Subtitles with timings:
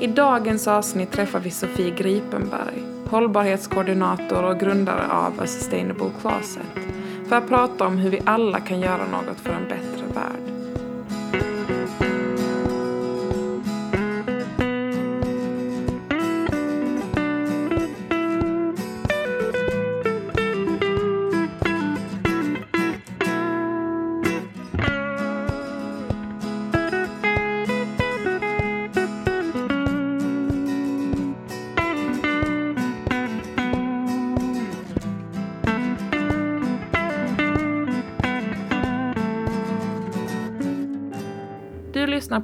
[0.00, 6.84] I dagens avsnitt träffar vi Sofie Gripenberg, hållbarhetskoordinator och grundare av A Sustainable Closet,
[7.28, 10.47] för att prata om hur vi alla kan göra något för en bättre värld.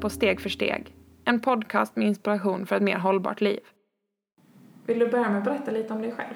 [0.05, 3.60] På Steg för steg, en podcast med inspiration för ett mer hållbart liv.
[4.86, 6.34] Vill du börja med att berätta lite om dig själv?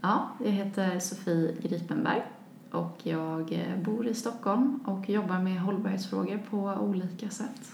[0.00, 2.22] Ja, jag heter Sofie Gripenberg
[2.70, 3.52] och jag
[3.84, 7.72] bor i Stockholm och jobbar med hållbarhetsfrågor på olika sätt.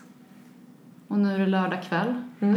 [1.08, 2.14] Och nu är det lördag kväll.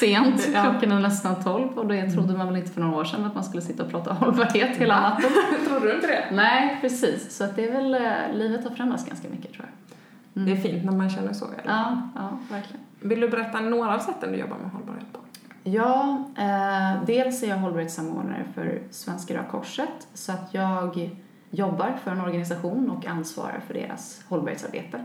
[0.00, 0.62] Sent, Ja.
[0.62, 3.34] klockan är nästan tolv och det trodde man väl inte för några år sedan att
[3.34, 5.30] man skulle sitta och prata hållbarhet hela natten.
[5.68, 6.28] Trodde du inte det?
[6.32, 7.36] Nej, precis.
[7.36, 9.94] Så att det är väl, eh, livet har förändrats ganska mycket tror jag.
[10.34, 11.44] Det är fint när man känner så.
[11.44, 11.72] Eller?
[11.72, 12.80] Ja, ja, verkligen.
[13.00, 15.18] Vill du berätta några av sätten du jobbar med hållbarhet på?
[15.64, 21.10] Ja, eh, dels är jag hållbarhetssamordnare för Svenska Röda Korset så att jag
[21.50, 25.04] jobbar för en organisation och ansvarar för deras hållbarhetsarbete.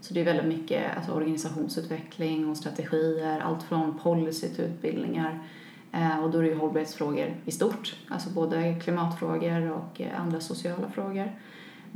[0.00, 5.38] Så det är väldigt mycket alltså, organisationsutveckling och strategier, allt från policy till utbildningar.
[5.92, 10.40] Eh, och då är det ju hållbarhetsfrågor i stort, alltså både klimatfrågor och eh, andra
[10.40, 11.32] sociala frågor.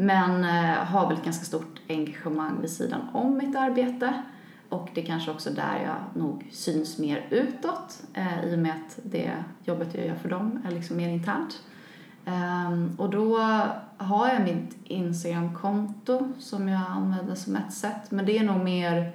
[0.00, 4.22] Men eh, har väl ett ganska stort engagemang vid sidan om mitt arbete.
[4.69, 8.72] Och det är kanske också där jag nog syns mer utåt eh, i och med
[8.72, 9.31] att det
[9.65, 11.62] jobbet jag gör för dem är liksom mer internt.
[12.25, 13.39] Ehm, och då
[13.97, 18.10] har jag mitt Instagramkonto som jag använder som ett sätt.
[18.10, 19.12] Men det är nog mer,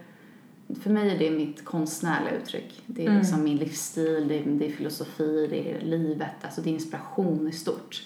[0.81, 2.81] för mig är det mitt konstnärliga uttryck.
[2.85, 3.19] Det är Mm.
[3.19, 7.47] liksom min livsstil, det är, det är filosofi, det är livet, alltså det är inspiration
[7.47, 8.03] i stort.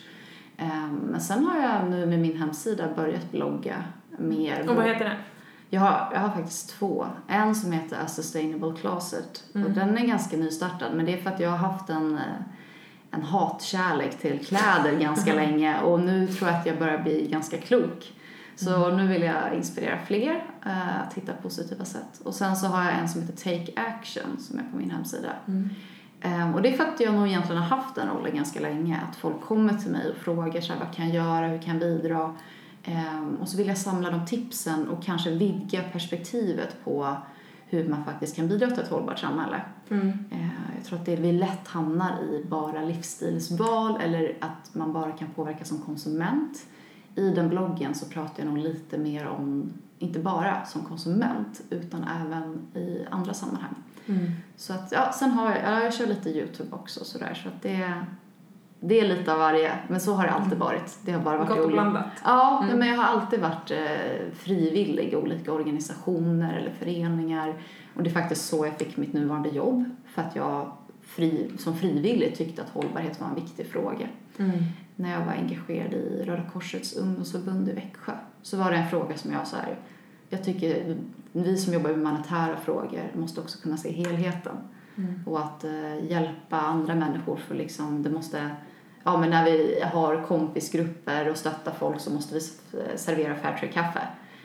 [0.60, 3.84] Ehm, men sen har jag nu med min hemsida börjat blogga
[4.18, 4.70] mer.
[4.70, 5.18] Och vad heter den?
[5.70, 7.06] Jag har, jag har faktiskt två.
[7.28, 9.44] En som heter A Sustainable Closet.
[9.54, 10.94] Och den är ganska nystartad.
[10.94, 12.20] Men det är för att jag har haft en,
[13.12, 15.82] en hatkärlek till kläder ganska länge.
[15.82, 18.14] Och nu tror jag att jag börjar bli ganska klok.
[18.56, 22.22] Så nu vill jag inspirera fler eh, att hitta positiva sätt.
[22.24, 25.30] Och sen så har jag en som heter Take Action som är på min hemsida.
[26.22, 29.02] Ehm, och det är för att jag nog egentligen har haft den rollen ganska länge.
[29.10, 31.80] Att folk kommer till mig och frågar så här, vad kan jag göra, hur kan
[31.80, 32.36] jag bidra?
[32.84, 37.18] Ehm, och så vill jag samla de tipsen och kanske vidga perspektivet på
[37.68, 39.62] hur man faktiskt kan bidra till ett hållbart samhälle.
[39.90, 40.08] Mm.
[40.10, 45.12] Ehm, jag tror att det vi lätt hamnar i bara livsstilsval eller att man bara
[45.12, 46.66] kan påverka som konsument.
[47.16, 52.04] I den bloggen så pratar jag nog lite mer om, inte bara som konsument, utan
[52.04, 53.76] även i andra sammanhang.
[54.10, 54.32] Mm.
[54.56, 57.62] Så att, ja, sen har jag, ja, jag kör lite YouTube också sådär, så att
[57.62, 57.94] det,
[58.80, 60.98] det är lite av varje, men så har det alltid varit.
[61.06, 62.06] Det har bara varit Gott och blandat.
[62.24, 62.80] Ja, Mm.
[62.80, 67.54] men jag har alltid varit eh, frivillig i olika organisationer eller föreningar.
[67.96, 70.72] Och det är faktiskt så jag fick mitt nuvarande jobb, för att jag
[71.02, 74.08] fri, som frivillig tyckte att hållbarhet var en viktig fråga.
[74.38, 74.52] Mm.
[74.96, 78.12] När jag var engagerad i Röda Korsets ungdomsförbund i Växjö
[78.42, 79.76] så var det en fråga som jag så här,
[80.30, 80.98] jag tycker
[81.32, 84.56] vi som jobbar med humanitära frågor måste också kunna se helheten
[84.98, 85.24] Mm.
[85.26, 88.50] och att eh, hjälpa andra människor för liksom, det måste
[89.04, 92.62] Ja, men när vi har kompisgrupper och stöttar folk så måste vi s-
[92.96, 94.00] servera Fairtrade-kaffe.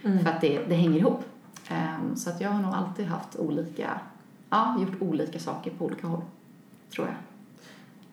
[0.04, 0.18] Mm.
[0.24, 1.24] För att det, det hänger ihop.
[1.68, 4.00] Ehm, så att jag har nog alltid haft olika,
[4.50, 6.22] ja, gjort olika saker på olika håll.
[6.94, 7.16] Tror jag.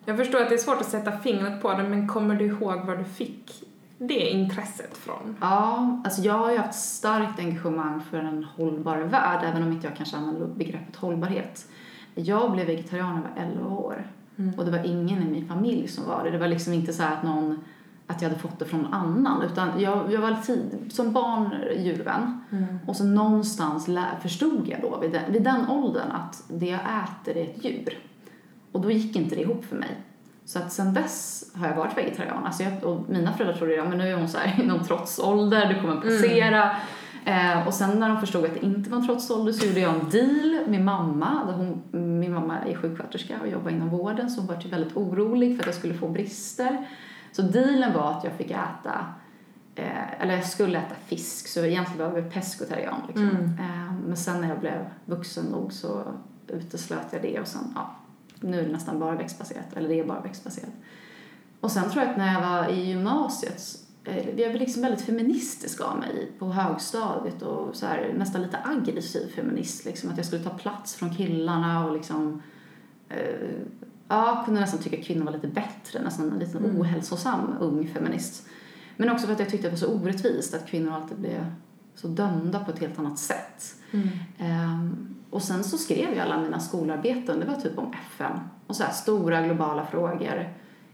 [0.05, 2.85] Jag förstår att det är svårt att sätta fingret på det, men kommer du ihåg
[2.85, 3.63] var du fick
[4.07, 5.35] det intresset från?
[5.41, 9.87] Ja, alltså jag har ju haft starkt engagemang för en hållbar värld, även om inte
[9.87, 11.67] jag kanske använder begreppet hållbarhet.
[12.15, 14.07] Jag blev vegetarian när jag var 11 år
[14.37, 14.53] Mm.
[14.59, 16.31] och det var ingen i min familj som var det.
[16.31, 17.59] Det var liksom inte så att någon
[18.07, 21.49] att jag hade fått det från någon annan utan jag, jag var tid, som barn
[21.77, 22.65] djurvän Mm.
[22.87, 26.79] och så någonstans lä, förstod jag då vid den, vid den åldern att det jag
[26.79, 27.97] äter är ett djur.
[28.71, 29.97] Och då gick inte det ihop för mig.
[30.51, 32.45] Så att sen dess har jag varit vegetarian.
[32.45, 34.83] Alltså jag, och mina föräldrar trodde ja, men nu är hon så här i någon
[34.83, 36.75] trotsålder, du kommer passera.
[37.25, 39.93] Eh, och sen när de förstod att det inte var en trotsålder så gjorde jag
[39.93, 41.53] en deal med mamma.
[41.55, 41.81] Hon,
[42.19, 45.63] min mamma är sjuksköterska och jobbar inom vården så hon var typ väldigt orolig för
[45.63, 46.87] att jag skulle få brister.
[47.31, 49.05] Så dealen var att jag fick äta,
[49.75, 53.29] eh, eller jag skulle äta fisk så egentligen var jag pescetarian liksom.
[53.29, 53.43] Mm.
[53.43, 56.03] Eh, men sen när jag blev vuxen nog så
[56.47, 57.95] uteslöt jag det och sen, ja,
[58.41, 60.73] nu är det nästan bara växtbaserat, eller det är bara växtbaserat.
[61.59, 65.05] Och sen tror jag att när jag var i gymnasiet Eh, jag var liksom väldigt
[65.05, 69.85] feministisk av mig på högstadiet och så här, nästan lite aggressiv feminist.
[69.85, 72.41] Liksom, att jag skulle ta plats från killarna och liksom
[73.09, 73.49] eh,
[74.07, 76.81] ja, kunde nästan tycka att kvinnor var lite bättre, nästan en liten mm.
[76.81, 78.47] ohälsosam ung feminist.
[78.97, 81.45] Men också för att jag tyckte att det var så orättvist att kvinnor alltid blev
[81.95, 83.75] så dömda på ett helt annat sätt.
[83.91, 84.09] Mm.
[84.39, 88.75] Um, och sen så skrev jag alla mina skolarbeten, det var typ om FN och
[88.75, 90.49] så här stora globala frågor.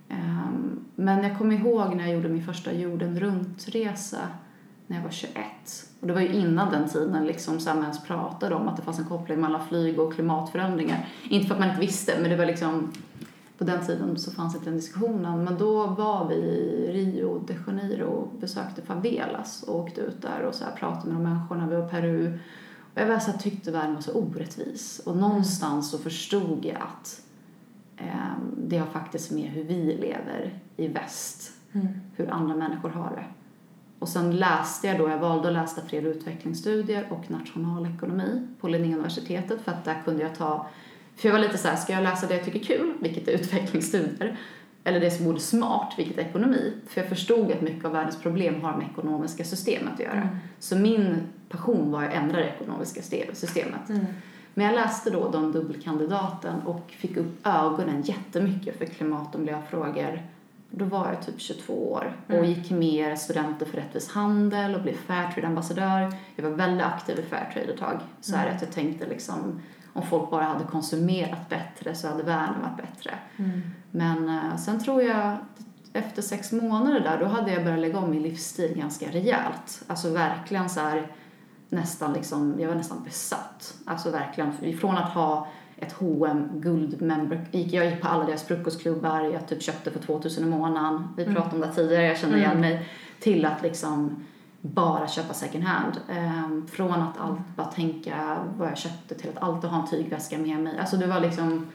[0.09, 4.17] Ehm, men jag kommer ihåg när jag gjorde min första jorden runt-resa
[4.87, 5.35] när jag var 21.
[5.99, 8.99] Och det var ju innan den tiden liksom så ens pratade om att det fanns
[8.99, 11.07] en koppling mellan flyg och klimatförändringar.
[11.29, 12.93] Inte för att man inte visste, men det var liksom
[13.57, 15.43] på den tiden så fanns inte den diskussionen.
[15.43, 20.41] Men då var vi i Rio de Janeiro och besökte favelas och åkte ut där
[20.41, 21.67] och så här pratade med de människorna.
[21.67, 22.39] Vi var i Peru.
[22.97, 25.01] Jag var så här, tyckte världen var så orättvis.
[25.05, 27.21] Och någonstans så förstod jag att
[27.97, 31.87] eh, det har faktiskt med hur vi lever i väst, mm.
[32.15, 33.25] hur andra människor har det.
[33.99, 38.67] Och sen läste jag då, jag valde att läsa fred och utvecklingsstudier och nationalekonomi på
[38.67, 40.67] Linnéuniversitetet för att där kunde jag ta,
[41.15, 43.27] för jag var lite så här, ska jag läsa det jag tycker är kul, vilket
[43.27, 44.39] är utvecklingsstudier,
[44.87, 46.73] eller det som vore smart, vilket är ekonomi.
[46.87, 50.21] För jag förstod att mycket av världens problem har med ekonomiska system att göra.
[50.21, 50.37] Mm.
[50.59, 53.01] Så min passion var att ändra det ekonomiska
[53.33, 53.89] systemet.
[53.89, 54.05] Mm.
[54.53, 60.21] Men jag läste då de dubbelkandidaten och fick upp ögonen jättemycket för klimat och miljöfrågor.
[60.69, 62.45] Då var jag typ 22 år och mm.
[62.45, 66.13] gick med Studenter för rättvis handel och blev Fairtrade-ambassadör.
[66.35, 67.99] Jag var väldigt aktiv i Fairtrade ett tag.
[68.21, 68.55] Så här mm.
[68.55, 69.61] att jag tänkte liksom
[69.97, 73.13] om folk bara hade konsumerat bättre så hade världen varit bättre.
[73.37, 73.61] Mm.
[73.97, 75.37] Men uh, sen tror jag
[75.93, 79.83] efter sex månader där, då hade jag börjat lägga om min livsstil ganska rejält.
[79.87, 81.11] Alltså verkligen så här
[81.69, 83.73] nästan liksom, jag var nästan besatt.
[83.85, 85.47] Alltså verkligen, från att ha
[85.77, 90.47] ett H&M guldmember, jag gick på alla deras frukostklubbar, jag typ köpte för 2000 i
[90.47, 91.35] månaden, vi mm.
[91.35, 92.61] pratade om det tidigare, jag kände igen mm.
[92.61, 92.89] mig,
[93.19, 94.25] till att liksom
[94.61, 95.99] bara köpa second hand.
[96.09, 100.37] Um, från att allt bara tänka vad jag köpte till att alltid ha en tygväska
[100.37, 100.79] med mig.
[100.79, 101.67] Alltså det var liksom,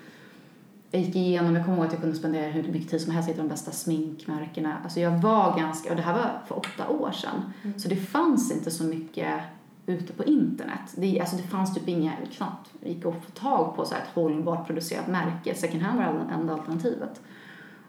[0.93, 3.29] jag gick igenom, jag kommer ihåg att jag kunde spendera hur mycket tid som helst
[3.29, 4.77] hitta de bästa sminkmärkena.
[4.85, 7.79] Alltså jag var ganska, och det här var för åtta år sedan, mm.
[7.79, 9.41] så det fanns inte så mycket
[9.87, 10.95] ute på internet.
[10.97, 14.67] Det, alltså det fanns typ inga, knappt gick att få tag på så ett hållbart
[14.67, 15.55] producerat märke.
[15.55, 17.21] Second hand var det enda alternativet.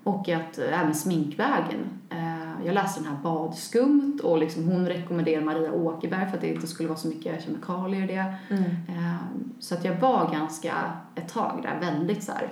[0.04, 1.80] Och att äh, även sminkvägen.
[2.10, 6.54] Äh, jag läste den här Badskumt och liksom hon rekommenderade Maria Åkerberg för att det
[6.54, 8.36] inte skulle vara så mycket kemikalier i det.
[8.50, 8.64] Mm.
[8.88, 9.16] Äh,
[9.60, 10.74] så att jag var ganska
[11.16, 12.50] ett tag där, väldigt så här.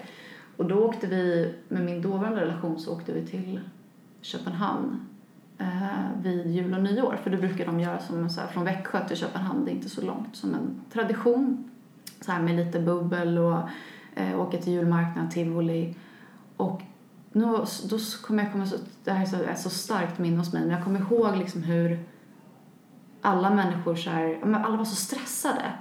[0.62, 3.60] Och då åkte vi, med min dåvarande relation så åkte vi till
[4.22, 5.00] Köpenhamn
[5.58, 7.20] eh, vid jul och nyår.
[7.24, 9.90] För det brukar de göra som så här, från Växjö till Köpenhamn, det är inte
[9.90, 11.70] så långt, som en tradition.
[12.26, 13.60] Så här med lite bubbel och
[14.16, 15.96] eh, åka till julmarknaden, tivoli.
[16.58, 16.82] Och
[17.32, 17.46] nu,
[17.90, 20.62] då kommer jag komma så, det här är så, är så starkt minne hos mig,
[20.62, 22.00] men jag kommer ihåg liksom hur
[23.22, 25.72] alla människor så här, alla var så stressade.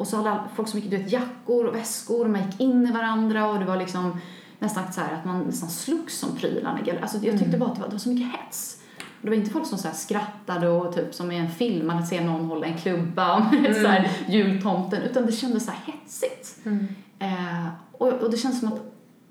[0.00, 2.86] Och så hade folk så mycket du vet, jackor och väskor och man gick in
[2.86, 4.20] i varandra och det var liksom
[4.58, 6.78] nästan så här att man nästan slogs som prylarna.
[7.02, 7.58] Alltså jag tyckte mm.
[7.58, 8.82] bara att det var, det var så mycket hets.
[8.98, 12.06] Och det var inte folk som så skrattade och typ som i en film, man
[12.06, 13.74] ser någon hålla en klubba om mm.
[13.82, 16.66] så här, jultomten, utan det kändes så här hetsigt.
[16.66, 16.86] Mm.
[17.18, 18.80] Eh, och, och det känns som att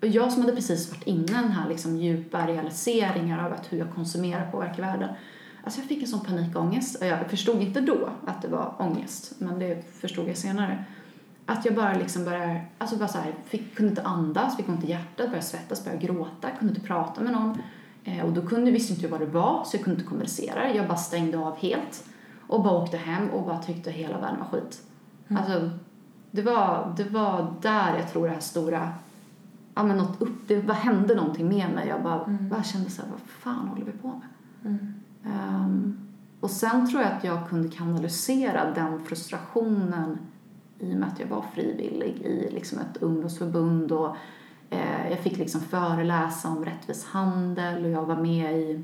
[0.02, 3.78] jag som hade precis varit inne i den här liksom djupa realiseringar av att hur
[3.78, 5.10] jag konsumerar påverkar världen.
[5.70, 9.34] Alltså jag fick en sån panikångest och jag förstod inte då att det var ångest,
[9.38, 10.84] men det förstod jag senare.
[11.46, 14.84] Att jag bara liksom började, alltså bara så här, fick, kunde inte andas, fick ont
[14.84, 17.62] i hjärtat, började svettas, började gråta, kunde inte prata med någon.
[18.04, 20.74] Eh, och då kunde, visste inte jag vad det var så jag kunde inte kommunicera.
[20.74, 22.04] Jag bara stängde av helt
[22.48, 24.84] och bara åkte hem och bara tyckte hela världen var skit.
[25.28, 25.44] Mm.
[25.44, 25.70] Alltså,
[26.32, 28.94] det var, det var där jag tror det här stora,
[29.76, 31.88] ja men något upp, det bara hände någonting med mig.
[31.88, 32.50] Jag bara, mm.
[32.50, 34.28] bara kände så här, vad fan håller vi på med?
[34.66, 34.99] Mm.
[35.26, 35.98] Um,
[36.40, 40.18] och sen tror jag att jag kunde kanalisera den frustrationen
[40.80, 44.16] i och med att jag var frivillig i liksom ett ungdomsförbund och
[44.70, 48.84] Eh, jag fick liksom föreläsa om rättvis handel och jag var med i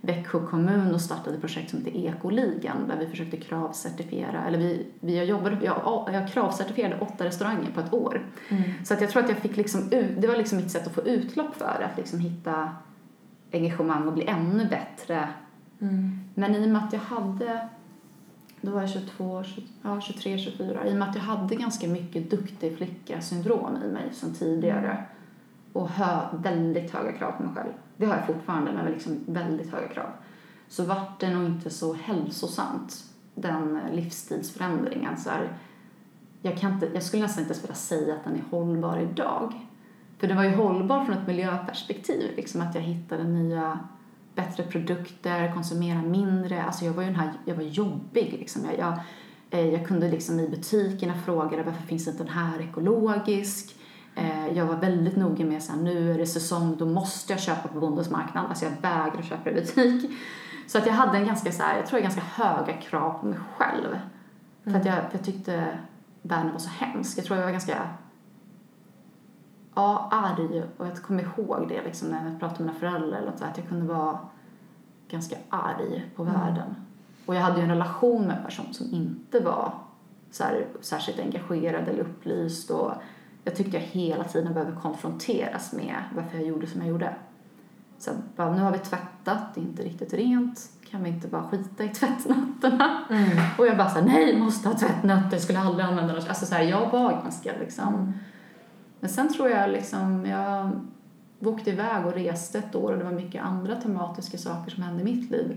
[0.00, 4.86] Växjö kommun och startade ett projekt som heter Ekoligan där vi försökte kravcertifiera, eller vi,
[5.00, 8.26] vi jobbade, jag, jag kravcertifierade åtta restauranger på ett år.
[8.48, 8.62] Mm.
[8.84, 10.94] Så att jag tror att jag fick liksom ut, det var liksom mitt sätt att
[10.94, 12.70] få utlopp för att liksom hitta
[13.52, 15.28] engagemang och bli ännu bättre.
[15.80, 16.18] Mm.
[16.34, 17.68] Men i och med att jag hade
[18.60, 20.86] då var jag 22, 20, ja, 23, 24.
[20.86, 25.04] I och med att jag hade ganska mycket duktig flicka-syndrom i mig sen tidigare.
[25.72, 27.72] Och hö, väldigt höga krav på mig själv.
[27.96, 30.10] Det har jag fortfarande, men liksom väldigt höga krav.
[30.68, 33.04] Så vart det nog inte så hälsosamt,
[33.34, 35.16] den eh, livsstilsförändringen.
[35.16, 35.58] Så här,
[36.42, 39.52] jag, kan inte, jag skulle nästan inte ens vilja säga att den är hållbar idag.
[40.18, 43.78] För den var ju hållbar från ett miljöperspektiv, liksom att jag hittade nya
[44.36, 46.62] bättre produkter, konsumera mindre.
[46.62, 48.64] Alltså jag var ju den här, jag var jobbig liksom.
[48.64, 48.98] Jag, jag,
[49.50, 53.76] eh, jag kunde liksom i butikerna fråga varför finns inte den här ekologisk?
[54.14, 57.68] Eh, jag var väldigt noga med att nu är det säsong, då måste jag köpa
[57.68, 58.46] på Bondens marknad.
[58.48, 60.10] Alltså jag vägrar köpa i butik.
[60.66, 63.26] Så att jag hade en ganska så här, jag tror jag ganska höga krav på
[63.26, 63.86] mig själv.
[63.86, 64.00] Mm.
[64.64, 65.78] För att jag, för jag tyckte
[66.22, 67.18] världen var så hemsk.
[67.18, 67.88] Jag tror jag var ganska
[69.76, 73.32] ja, arg och jag kommer ihåg det liksom när jag pratade med mina föräldrar eller
[73.36, 74.18] så, att jag kunde vara
[75.08, 76.34] ganska arg på mm.
[76.34, 76.74] världen.
[77.26, 79.74] Och jag hade ju en relation med en person som inte var
[80.30, 82.92] så här, särskilt engagerad eller upplyst och
[83.44, 87.14] jag tyckte jag hela tiden behövde konfronteras med varför jag gjorde som jag gjorde.
[87.98, 91.42] Så bara, nu har vi tvättat, det är inte riktigt rent, kan vi inte bara
[91.42, 93.04] skita i tvättnötterna?
[93.10, 93.38] Mm.
[93.58, 96.24] Och jag bara så nej, måste ha tvättnötter, skulle aldrig använda dem.
[96.28, 98.12] Alltså så här, jag var ganska liksom mm
[99.00, 100.70] men sen tror jag liksom, jag
[101.40, 105.02] åkte iväg och reste ett år och det var mycket andra tematiska saker som hände
[105.02, 105.56] i mitt liv.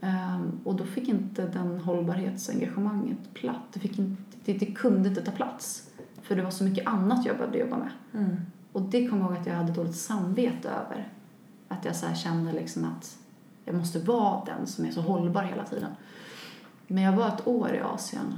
[0.00, 3.64] Um, och då fick inte den hållbarhetsengagemanget plats.
[3.72, 5.90] Det, fick inte, det, det, kunde inte ta plats.
[6.22, 7.90] För det var så mycket annat jag behövde jobba med.
[8.14, 8.36] Mm.
[8.72, 11.12] Och det kom jag ihåg att jag hade dåligt samvete över.
[11.68, 13.18] Att jag så kände liksom att
[13.64, 15.90] jag måste vara den som är så hållbar hela tiden.
[16.86, 18.34] Men jag var ett år i Asien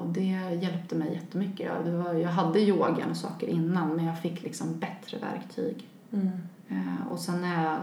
[0.00, 1.66] och det hjälpte mig jättemycket.
[1.66, 5.88] Jag, det var, jag hade yogan och saker innan men jag fick liksom bättre verktyg.
[6.12, 6.30] Mm.
[6.70, 7.80] Uh, och sen när jag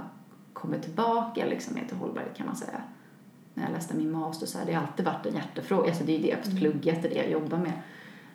[0.54, 2.82] kommer tillbaka liksom till hållbarhet kan man säga
[3.54, 5.90] när jag läste min master så här, det har alltid varit en hjärtefråga.
[5.90, 6.58] Alltså det är det jag mm.
[6.58, 7.82] pluggat, det är det jag jobbar med.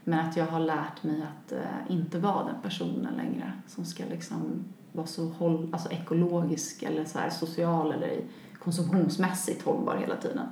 [0.04, 4.04] Men att jag har lärt mig att uh, inte vara den personen längre som ska
[4.04, 8.20] liksom vara så håll, alltså ekologisk eller så här, social eller
[8.58, 10.48] konsumtionsmässigt hållbar hela tiden.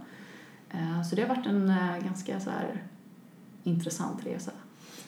[0.71, 2.83] Eh, så det har varit en eh, ganska så här,
[3.63, 4.51] intressant resa.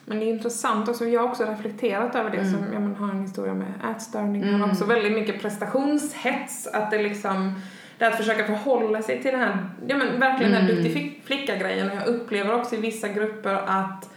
[0.04, 2.52] Men det är intressant också, jag har också reflekterat över det mm.
[2.52, 4.70] som, jag har en historia med ätstörningar mm.
[4.70, 7.60] också väldigt mycket prestationshets, att det liksom
[7.98, 10.66] det att försöka förhålla sig till den här, ja men verkligen mm.
[10.66, 14.10] den duktig flicka-grejen och jag upplever också i vissa grupper att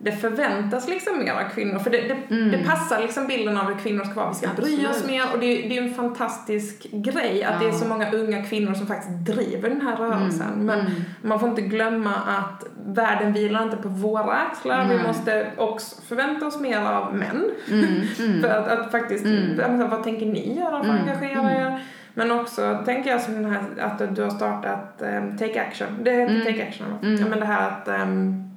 [0.00, 1.78] det förväntas liksom mer av kvinnor.
[1.78, 2.50] För det, det, mm.
[2.50, 4.28] det, passar liksom bilden av hur kvinnor ska vara.
[4.28, 4.78] Vi ska Absolut.
[4.78, 5.22] bry oss mer.
[5.32, 7.58] Och det, är en fantastisk grej att ja.
[7.60, 10.52] det är så många unga kvinnor som faktiskt driver den här rörelsen.
[10.52, 10.66] Mm.
[10.66, 10.92] Men mm.
[11.22, 14.88] man får inte glömma att världen vilar inte på våra axlar.
[14.88, 17.50] Vi måste också förvänta oss mer av män.
[17.70, 17.84] Mm.
[18.18, 18.40] Mm.
[18.42, 19.90] för att, att faktiskt, mm.
[19.90, 21.82] vad tänker ni göra för att engagera er?
[22.14, 25.88] Men också tänker jag som den här att du har startat um, Take Action.
[26.02, 26.86] Det heter Take Action.
[27.20, 28.47] Ja, men det här att um,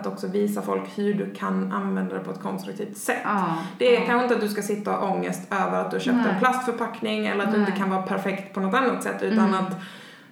[0.00, 3.22] att också visa folk hur du kan använda det på ett konstruktivt sätt.
[3.24, 4.06] Ah, det är ah.
[4.06, 6.32] kanske inte att du ska sitta och ha ångest över att du köpt Nej.
[6.32, 7.54] en plastförpackning eller att Nej.
[7.54, 9.54] du inte kan vara perfekt på något annat sätt utan mm.
[9.54, 9.76] att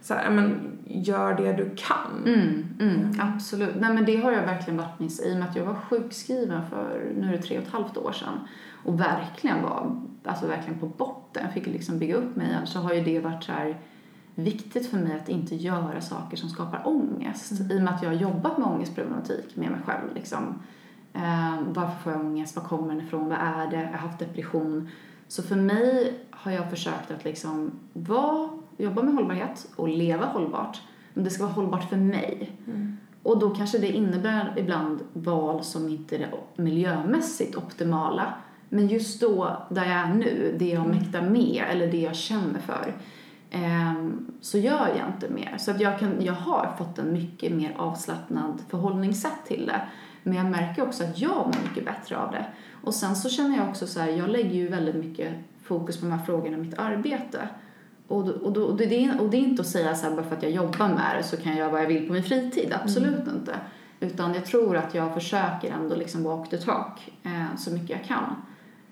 [0.03, 2.35] så här, men, gör det du kan.
[2.35, 3.75] Mm, mm, absolut.
[3.79, 6.63] Nej men det har jag verkligen varit med i och med att jag var sjukskriven
[6.71, 8.41] för, nu är det tre och ett halvt år sedan
[8.85, 12.79] och verkligen var, alltså verkligen på botten, jag fick liksom bygga upp mig igen så
[12.79, 13.77] har ju det varit så här
[14.37, 17.51] viktigt för mig att inte göra saker som skapar ångest.
[17.51, 17.73] Mm.
[17.73, 20.15] I och med att jag har jobbat med ångestproblematik med mig själv.
[20.15, 20.63] Liksom.
[21.13, 22.57] Eh, varför får jag ångest?
[22.57, 23.29] Var kommer den ifrån?
[23.29, 23.77] Vad är det?
[23.77, 24.89] Jag har haft depression.
[25.29, 30.83] Så för mig har jag försökt att liksom vara, jobba med hållbarhet och leva hållbart.
[31.15, 32.53] Men det ska vara hållbart för mig.
[32.67, 32.97] Mm.
[33.23, 38.35] Och då kanske det innebär ibland val som inte är miljömässigt optimala.
[38.69, 40.97] Men just då, där jag är nu, det jag mm.
[40.97, 42.95] mäktar med eller det jag känner för
[44.41, 45.55] så gör jag inte mer.
[45.59, 49.81] Så att jag, kan, jag har fått en mycket mer avslappnad förhållningssätt till det.
[50.23, 52.47] Men jag märker också att jag mår mycket bättre av det.
[52.83, 56.07] Och sen så känner jag också så här, jag lägger ju väldigt mycket fokus på
[56.07, 57.49] de här frågorna i mitt arbete.
[58.09, 60.37] Och, och, då, och, det, och det är inte att säga så här, bara för
[60.37, 62.75] att jag jobbar med det så kan jag göra vad jag vill på min fritid.
[62.83, 63.35] Absolut mm.
[63.35, 63.57] inte.
[64.01, 68.05] Utan jag tror att jag försöker ändå liksom walk the talk eh, så mycket jag
[68.05, 68.43] kan.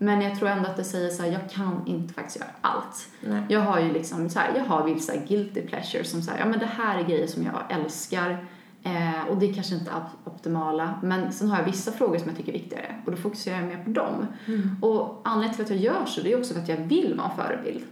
[0.05, 3.09] Men jag tror ändå att det säger så här, jag kan inte faktiskt göra allt.
[3.21, 3.43] Nej.
[3.49, 6.59] Jag har ju liksom så här, jag har vissa guilty pleasures som säger, ja men
[6.59, 8.47] det här är grejer som jag älskar.
[8.83, 9.91] Eh, och det är kanske inte
[10.25, 10.95] optimala.
[11.03, 13.67] Men sen har jag vissa frågor som jag tycker är viktigare och då fokuserar jag
[13.67, 14.27] mer på dem.
[14.47, 14.77] Mm.
[14.83, 17.31] Och anledningen till att jag gör så det är också för att jag vill vara
[17.31, 17.85] en förebild.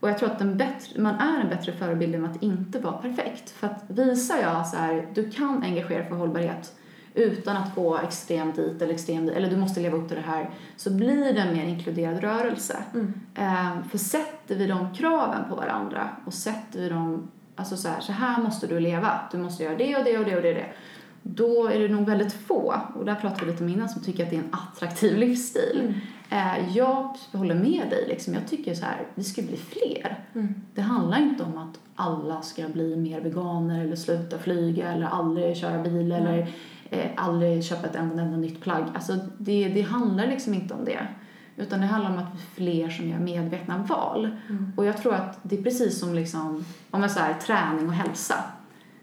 [0.00, 3.50] Och jag tror att bättre, man är en bättre förebild än att inte vara perfekt.
[3.50, 6.72] För att visar jag så här, du kan engagera för hållbarhet
[7.14, 10.22] utan att gå extremt dit eller extremt dit, eller du måste leva upp till det
[10.22, 12.76] här, så blir det en mer inkluderad rörelse.
[12.94, 13.14] Mm.
[13.34, 18.00] Eh, för sätter vi de kraven på varandra och sätter vi de alltså så här,
[18.00, 20.48] så här måste du leva, du måste göra det och det och det och det
[20.48, 20.72] och det.
[21.22, 24.24] Då är det nog väldigt få, och där pratade vi lite om innan, som tycker
[24.24, 25.80] att det är en attraktiv livsstil.
[25.80, 25.94] Mm.
[26.30, 28.34] Eh, jag håller med dig, liksom.
[28.34, 30.24] jag tycker så här, vi ska bli fler.
[30.34, 30.54] Mm.
[30.74, 35.56] Det handlar inte om att alla ska bli mer veganer eller sluta flyga eller aldrig
[35.56, 36.48] köra bil eller
[36.90, 38.84] eh, aldrig köpa ett enda, enda nytt plagg.
[38.94, 41.08] Alltså det, det handlar liksom inte om det.
[41.56, 44.30] Utan det handlar om att vi fler som gör medvetna val.
[44.48, 44.72] Mm.
[44.76, 48.34] Och jag tror att det är precis som liksom, om man säger träning och hälsa.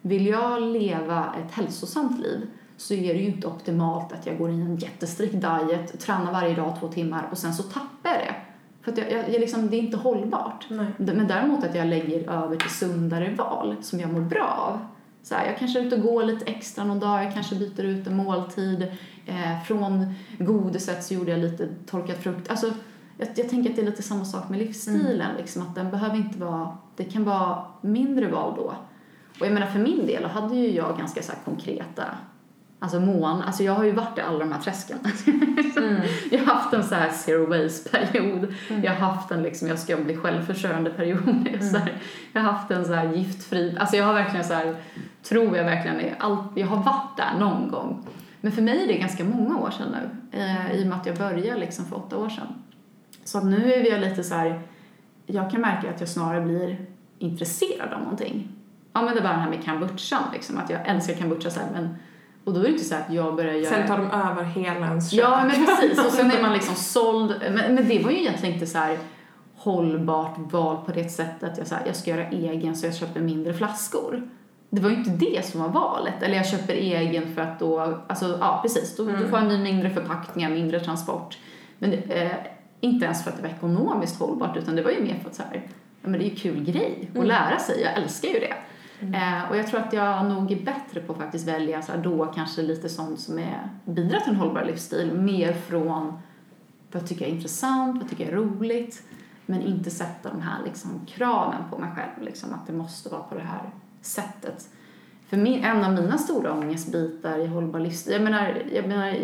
[0.01, 4.49] Vill jag leva ett hälsosamt liv så är det ju inte optimalt att jag går
[4.49, 8.19] in i en jättestrikt diet, tränar varje dag två timmar och sen så tappar jag
[8.19, 8.35] det.
[8.81, 10.65] För att jag, jag, jag liksom, det är inte hållbart.
[10.69, 10.87] Nej.
[10.97, 14.79] Men däremot att jag lägger över till sundare val som jag mår bra av.
[15.25, 17.83] Så här, jag kanske är ute och går lite extra någon dag, jag kanske byter
[17.83, 18.91] ut en måltid.
[19.25, 22.49] Eh, från godiset så gjorde jag lite torkad frukt.
[22.49, 22.73] Alltså,
[23.17, 25.37] jag, jag tänker att det är lite samma sak med livsstilen.
[25.37, 28.75] Liksom, att den behöver inte vara, det kan vara mindre val då.
[29.39, 32.03] Och jag menar för min del hade ju jag ganska så konkreta
[32.79, 34.97] Alltså mån, alltså jag har ju varit i alla de här träsken.
[35.77, 36.01] Mm.
[36.31, 38.53] jag har haft en så här zero waste period.
[38.83, 41.47] Jag har haft en liksom, jag ska bli självförsörjande period.
[41.71, 41.93] Så här,
[42.33, 44.75] jag har haft en så här giftfri, alltså jag har verkligen så här,
[45.23, 48.07] tror jag verkligen, allt, jag har varit där någon gång.
[48.41, 51.05] Men för mig är det ganska många år sedan nu, eh, i och med att
[51.05, 52.47] jag började liksom för åtta år sedan.
[53.23, 54.61] Så att nu är jag lite så här,
[55.25, 56.85] jag kan märka att jag snarare blir
[57.19, 58.47] intresserad av någonting.
[58.93, 61.67] Ja men det var det här med kombuchan liksom, att jag älskar kombucha så här,
[61.73, 61.95] men
[62.45, 63.73] och då är det inte så att jag börjar göra...
[63.75, 65.19] Sen tar de över hela ens kök.
[65.19, 66.05] Ja, men precis.
[66.05, 67.35] Och sen är man liksom såld.
[67.41, 68.97] Men, men det var ju egentligen inte så här
[69.55, 72.95] hållbart val på det sättet att jag, så här, jag ska göra egen så jag
[72.95, 74.29] köper mindre flaskor.
[74.69, 76.23] Det var ju inte det som var valet.
[76.23, 79.21] Eller jag köper egen för att då, alltså ja precis, då, Mm.
[79.21, 81.37] då får jag mindre förpackningar, mindre transport.
[81.79, 82.31] Men eh,
[82.81, 85.35] inte ens för att det var ekonomiskt hållbart utan det var ju mer för att
[85.35, 85.61] så här,
[86.01, 87.27] ja men det är ju kul grej att Mm.
[87.27, 88.53] lära sig, jag älskar ju det.
[89.01, 91.99] Eh, och jag tror att jag nog är bättre på att faktiskt välja så här,
[91.99, 96.13] då kanske lite sånt som är, bidrar till en hållbar livsstil, mer från
[96.91, 99.03] vad jag tycker är intressant, vad jag tycker är roligt,
[99.45, 103.23] men inte sätta de här liksom, kraven på mig själv, liksom, att det måste vara
[103.23, 103.69] på det här
[104.01, 104.69] sättet.
[105.27, 109.15] För min, en av mina stora ångestbitar i hållbar livsstil, jag menar, jag menar,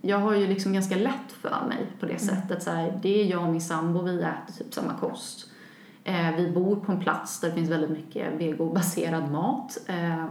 [0.00, 2.62] jag har ju liksom ganska lätt för mig på det sättet.
[2.62, 5.51] Så här, det är jag och min sambo, vi äter typ samma kost.
[6.04, 9.78] Eh, vi bor på en plats där det finns väldigt mycket vegobaserad mat.
[9.86, 10.24] Eh,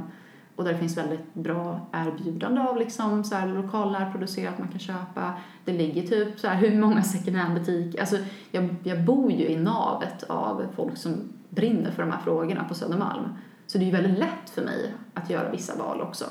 [0.55, 5.33] och där det finns väldigt bra erbjudande av liksom så här lokalnärproducerat man kan köpa.
[5.65, 7.99] Det ligger typ så här hur många second hand butiker.
[7.99, 8.17] Alltså
[8.51, 11.13] jag, jag bor ju i navet av folk som
[11.49, 13.23] brinner för de här frågorna på Södermalm.
[13.67, 16.25] Så det är ju väldigt lätt för mig att göra vissa val också.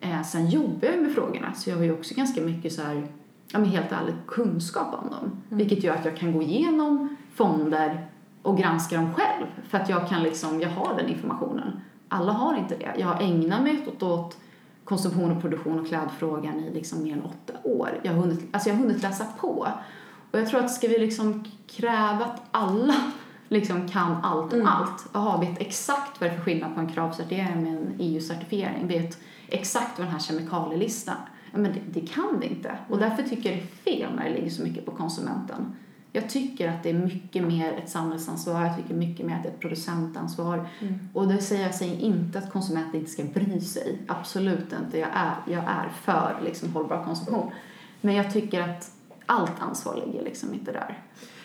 [0.00, 3.06] Eh, sen jobbar jag med frågorna så jag har ju också ganska mycket så här,
[3.52, 5.42] ja men helt ärligt kunskap om dem.
[5.48, 8.07] Vilket gör att jag kan gå igenom fonder
[8.42, 9.46] och granska dem själv.
[9.68, 11.80] För att jag kan liksom, jag har den informationen.
[12.08, 12.94] Alla har inte det.
[12.98, 14.36] Jag har ägnat mig åt, åt
[14.84, 18.00] konsumtion och produktion och klädfrågan i liksom mer än åtta år.
[18.02, 19.68] Jag har hunnit, alltså jag har hunnit läsa på.
[20.30, 22.94] Och jag tror att ska vi liksom kräva att alla
[23.48, 24.72] liksom kan allt om Mm.
[24.72, 25.08] allt.
[25.12, 28.86] Jaha, vet exakt vad det är för skillnad på en kravcertifiering med en EU-certifiering.
[28.86, 31.16] Vet exakt vad den här kemikalielistan
[31.52, 32.78] Ja, men det, det kan det inte.
[32.88, 35.76] Och därför tycker jag det är fel när det ligger så mycket på konsumenten.
[36.12, 39.48] Jag tycker att det är mycket mer ett samhällsansvar, jag tycker mycket mer att det
[39.48, 40.68] är ett producentansvar.
[40.80, 41.08] Mm.
[41.12, 43.98] Och det säger jag säger inte att konsumenten inte ska bry sig.
[44.08, 44.98] Absolut inte.
[44.98, 47.50] Jag är, jag är för liksom, hållbar konsumtion.
[48.00, 48.90] Men jag tycker att
[49.26, 50.98] allt ansvar ligger liksom inte där.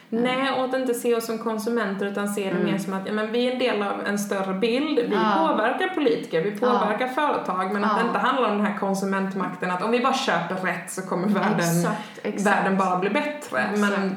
[0.09, 2.63] Nej, och att inte se oss som konsumenter utan se det Mm.
[2.65, 4.99] mer som att ja, men vi är en del av en större bild.
[4.99, 5.35] Vi Ja.
[5.47, 9.83] påverkar politiker, vi påverkar företag men att det inte handlar om den här konsumentmakten att
[9.83, 12.45] om vi bara köper rätt så kommer världen, exakt, exakt.
[12.47, 13.69] världen bara bli bättre.
[13.75, 13.97] Men Exakt.
[14.03, 14.15] om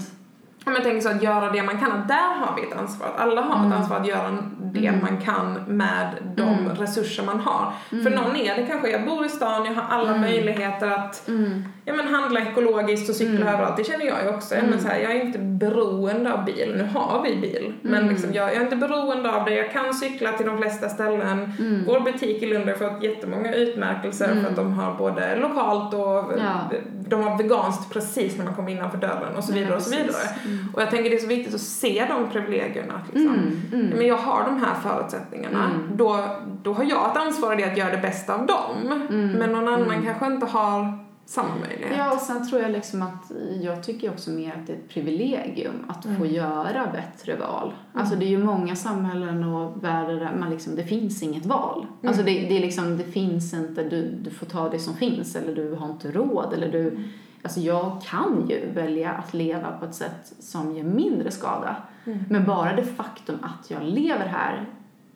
[0.75, 3.07] jag tänker så att göra det man kan, att där har vi ett ansvar.
[3.07, 3.73] Att alla har Mm.
[3.73, 5.01] ett ansvar att göra det Mm.
[5.03, 6.69] man kan med de Mm.
[6.77, 7.73] resurser man har.
[7.89, 8.13] För Mm.
[8.13, 10.21] någon är det kanske, jag bor i stan, jag har alla Mm.
[10.21, 11.65] möjligheter att Mm.
[11.89, 13.49] Ja men handla ekologiskt och cykla Mm.
[13.55, 14.55] överallt, det känner jag ju också.
[14.55, 14.71] Mm.
[14.71, 16.75] Men så här, jag är inte beroende av bil.
[16.77, 18.09] Nu har vi bil, men Mm.
[18.09, 19.55] liksom, jag, jag är inte beroende av det.
[19.55, 21.53] Jag kan cykla till de flesta ställen.
[21.59, 21.85] Mm.
[21.87, 24.43] Vår butik i Lund har fått jättemånga utmärkelser Mm.
[24.45, 26.79] för att de har både lokalt och Ja.
[27.09, 29.91] de har veganskt precis när man kommer innanför dörren och så vidare Ja, och så
[29.91, 30.29] vidare.
[30.45, 30.69] Mm.
[30.75, 32.95] Och jag tänker det är så viktigt att se de privilegierna.
[32.95, 33.35] att Liksom.
[33.35, 33.63] Mm.
[33.73, 33.97] Mm.
[33.99, 35.65] Men jag har de här förutsättningarna.
[35.65, 35.97] Mm.
[35.97, 36.19] Då,
[36.63, 38.93] då har jag ett ansvar i det att göra det bästa av dem.
[39.11, 39.31] Mm.
[39.33, 40.05] Men någon annan Mm.
[40.05, 41.97] kanske inte har samma möjlighet.
[41.99, 44.89] Ja, och sen tror jag liksom att jag tycker också mer att det är ett
[44.89, 46.27] privilegium att få Mm.
[46.35, 47.73] göra bättre val.
[47.93, 51.79] Alltså det är ju många samhällen och världar där man liksom, det finns inget val.
[51.81, 52.09] Mm.
[52.09, 55.37] Alltså det, det är liksom, det finns inte, du, du får ta det som finns
[55.37, 57.03] eller du har inte råd eller du, Mm.
[57.43, 61.77] alltså jag kan ju välja att leva på ett sätt som ger mindre skada.
[62.05, 62.25] Mm.
[62.31, 64.65] Men bara det faktum att jag lever här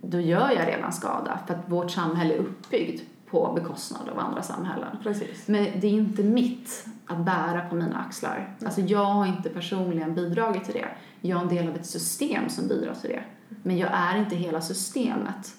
[0.03, 4.43] då gör jag redan skada för att vårt samhälle är uppbyggt på bekostnad av andra
[4.43, 4.97] samhällen.
[5.03, 5.49] Precis.
[5.49, 8.57] Men det är inte mitt att bära på mina axlar.
[8.65, 10.89] Alltså jag har inte personligen bidragit till det.
[11.21, 13.23] Jag är en del av ett system som bidrar till det.
[13.63, 15.55] Men jag är inte hela systemet.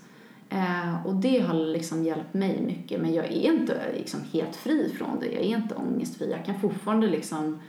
[0.49, 3.01] Eh, och det har liksom hjälpt mig mycket.
[3.01, 5.25] Men jag är inte liksom helt fri från det.
[5.25, 6.31] Jag är inte ångestfri.
[6.31, 7.59] Jag kan fortfarande liksom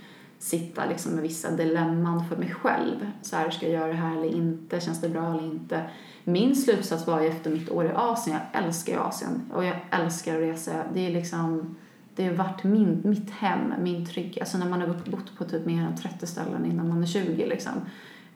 [0.42, 3.06] sitta liksom med vissa dilemman för mig själv.
[3.22, 4.80] Så här, ska jag göra det här eller inte?
[4.80, 5.84] Känns det bra eller inte?
[6.24, 9.76] Min slutsats var ju efter mitt år i Asien, jag älskar ju Asien och jag
[9.90, 10.72] älskar att resa.
[10.94, 11.76] Det är liksom,
[12.14, 14.40] det har varit min, mitt hem, min trygghet.
[14.40, 17.46] Alltså när man har bott på typ mer än 30 ställen innan man är 20
[17.46, 17.72] liksom.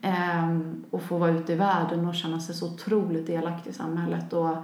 [0.03, 4.33] Ehm, och få vara ute i världen och känna sig så otroligt delaktig i samhället
[4.33, 4.57] och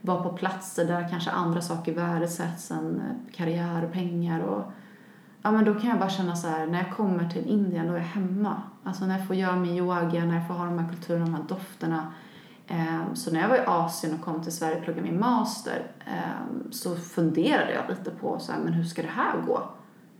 [0.00, 4.72] vara på platser där kanske andra saker värdesätts än eh, karriär och pengar och
[5.44, 7.92] ja men då kan jag bara känna så här, när jag kommer till Indien då
[7.92, 8.62] är jag hemma.
[8.84, 11.34] Alltså när jag får göra min yoga, när jag får ha de här kulturerna, de
[11.34, 12.12] här dofterna.
[12.68, 15.82] Ehm, så när jag var i Asien och kom till Sverige och pluggade min master
[16.06, 19.62] ehm, så funderade jag lite på så här, men hur ska det här gå?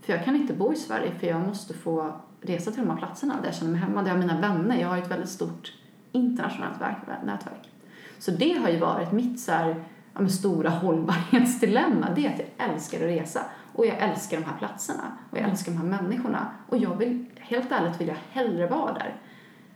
[0.01, 2.99] För jag kan inte bo i Sverige för jag måste få resa till de här
[2.99, 4.03] platserna där jag känner mig hemma.
[4.03, 4.81] Där jag har mina vänner.
[4.81, 5.73] Jag har ett väldigt stort
[6.13, 6.81] internationellt
[7.25, 7.71] nätverk.
[8.19, 9.85] Så det har ju varit mitt så här,
[10.18, 12.09] ja, stora hållbarhetsdilemma.
[12.14, 13.40] Det är att jag älskar att resa.
[13.72, 15.03] Och jag älskar de här platserna.
[15.31, 16.46] Och jag älskar de här människorna.
[16.68, 19.14] Och jag vill, helt ärligt vill jag hellre vara där.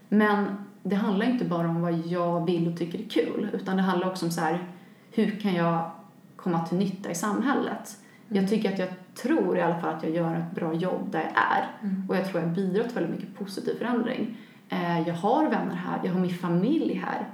[0.09, 0.47] Men
[0.83, 3.51] det handlar inte bara om vad jag vill och tycker är kul.
[3.53, 4.67] Utan det handlar också om så här,
[5.11, 5.91] hur kan jag
[6.37, 7.99] komma till nytta i samhället?
[8.29, 8.51] Jag mm.
[8.51, 8.89] tycker att jag
[9.23, 11.67] tror i alla fall att jag gör ett bra jobb där jag är.
[11.83, 12.09] Mm.
[12.09, 14.37] Och jag tror jag bidrar till väldigt mycket positiv förändring.
[14.69, 17.29] Eh, jag har vänner här, jag har min familj här.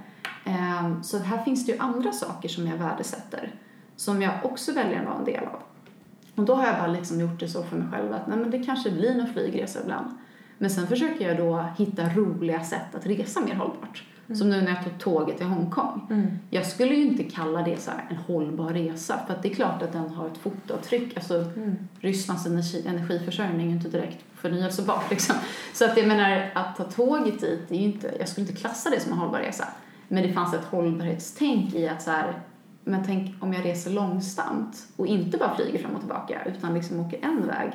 [0.45, 3.51] Eh, så här finns det ju andra saker som jag värdesätter.
[3.95, 5.59] Som jag också väljer att vara en del av.
[6.35, 8.51] Och då har jag bara liksom gjort det så för mig själv att nej men
[8.51, 10.17] det kanske blir någon flygresa ibland.
[10.57, 14.03] Men sen försöker jag då hitta roliga sätt att resa mer hållbart.
[14.27, 14.37] Mm.
[14.37, 16.07] Som nu när jag tog tåget till Hongkong.
[16.09, 16.27] Mm.
[16.49, 19.91] Jag skulle ju inte kalla det så en hållbar resa för det är klart att
[19.91, 21.17] den har ett fotavtryck.
[21.17, 21.75] Alltså mm.
[21.99, 25.35] Rysslands energi, energiförsörjning är inte direkt förnyelsebart liksom.
[25.73, 28.89] Så att jag menar att ta tåget dit, det är inte, jag skulle inte klassa
[28.89, 29.67] det som en hållbar resa.
[30.07, 32.39] Men det fanns ett hållbarhetstänk i att så här,
[32.83, 36.99] men tänk om jag reser långsamt och inte bara flyger fram och tillbaka utan liksom
[36.99, 37.71] åker en väg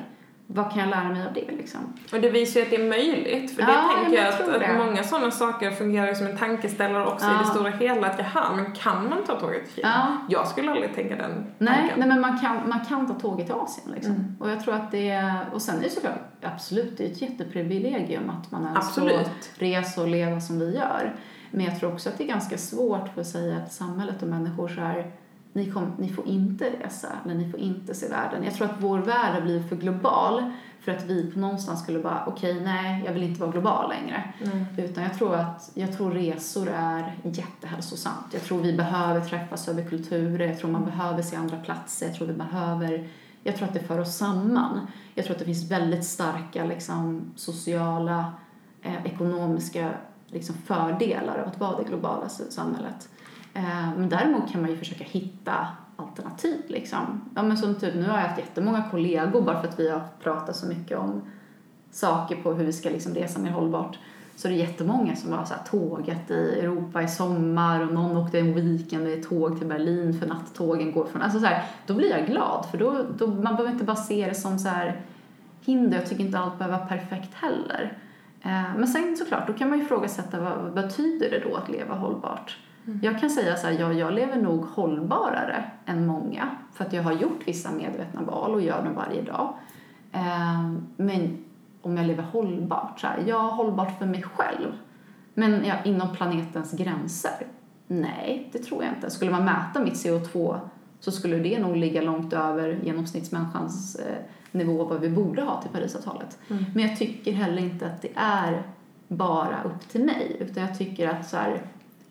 [0.53, 1.93] vad kan jag lära mig av det liksom?
[2.13, 3.55] Och det visar ju att det är möjligt.
[3.55, 7.05] För ja, det tänker jag, jag att, att många sådana saker fungerar som en tankeställare
[7.05, 7.35] också ja.
[7.35, 8.07] i det stora hela.
[8.07, 9.87] Att jaha, men kan man ta tåget till Kina?
[9.89, 10.27] Ja.
[10.29, 11.99] Jag skulle aldrig tänka den nej, tanken.
[11.99, 14.11] Nej, men man kan, man kan ta tåget till Asien liksom.
[14.11, 14.35] Mm.
[14.39, 17.21] Och jag tror att det är, och sen är det såklart, absolut, det är ett
[17.21, 19.11] jätteprivilegium att man ens får
[19.59, 21.15] resa och leva som vi gör.
[21.51, 24.27] Men jag tror också att det är ganska svårt för att säga att samhället och
[24.27, 25.11] människor så här
[25.53, 28.43] ni, kom, ni får inte resa eller ni får inte se världen.
[28.43, 31.99] Jag tror att vår värld har blivit för global för att vi på någonstans skulle
[31.99, 34.33] bara, okej, okay, nej, jag vill inte vara global längre.
[34.43, 34.65] Mm.
[34.77, 38.25] Utan jag tror att, jag tror resor är jättehälsosamt.
[38.31, 42.15] Jag tror vi behöver träffas över kulturer, jag tror man behöver se andra platser, jag
[42.15, 43.09] tror vi behöver,
[43.43, 44.87] jag tror att det för oss samman.
[45.15, 48.33] Jag tror att det finns väldigt starka liksom, sociala,
[48.81, 49.91] eh, ekonomiska
[50.33, 53.09] liksom, fördelar av att vara det globala samhället.
[53.53, 57.21] Eh, men däremot kan man ju försöka hitta alternativ liksom.
[57.35, 60.01] Ja men som typ nu har jag haft jättemånga kollegor bara för att vi har
[60.23, 61.21] pratat så mycket om
[61.91, 63.97] saker på hur vi ska liksom resa mer hållbart.
[64.35, 68.17] Så det är jättemånga som har så här tågat i Europa i sommar och någon
[68.17, 71.93] åkte en weekend i tåg till Berlin för nattågen går från, alltså så här, då
[71.93, 75.01] blir jag glad för då, då man behöver inte bara se det som så här
[75.61, 77.97] hinder, jag tycker inte allt behöver vara perfekt heller.
[78.43, 81.69] Eh, men sen såklart, då kan man ju ifrågasätta vad, vad betyder det då att
[81.69, 82.57] leva hållbart?
[82.85, 82.99] Mm.
[83.03, 87.03] Jag kan säga så här, ja, jag lever nog hållbarare än många för att jag
[87.03, 89.53] har gjort vissa medvetna val och gör dem varje dag.
[90.11, 91.37] Eh, men
[91.81, 94.71] om jag lever hållbart, så här, ja, hållbart för mig själv.
[95.33, 97.47] Men ja, inom planetens gränser?
[97.87, 99.09] Nej, det tror jag inte.
[99.09, 100.59] Skulle man mäta mitt CO2
[100.99, 104.17] så skulle det nog ligga långt över genomsnittsmänniskans eh,
[104.51, 106.37] nivå vad vi borde ha till Parisavtalet.
[106.49, 106.65] Mm.
[106.75, 108.63] Men jag tycker heller inte att det är
[109.07, 111.61] bara upp till mig utan jag tycker att så här,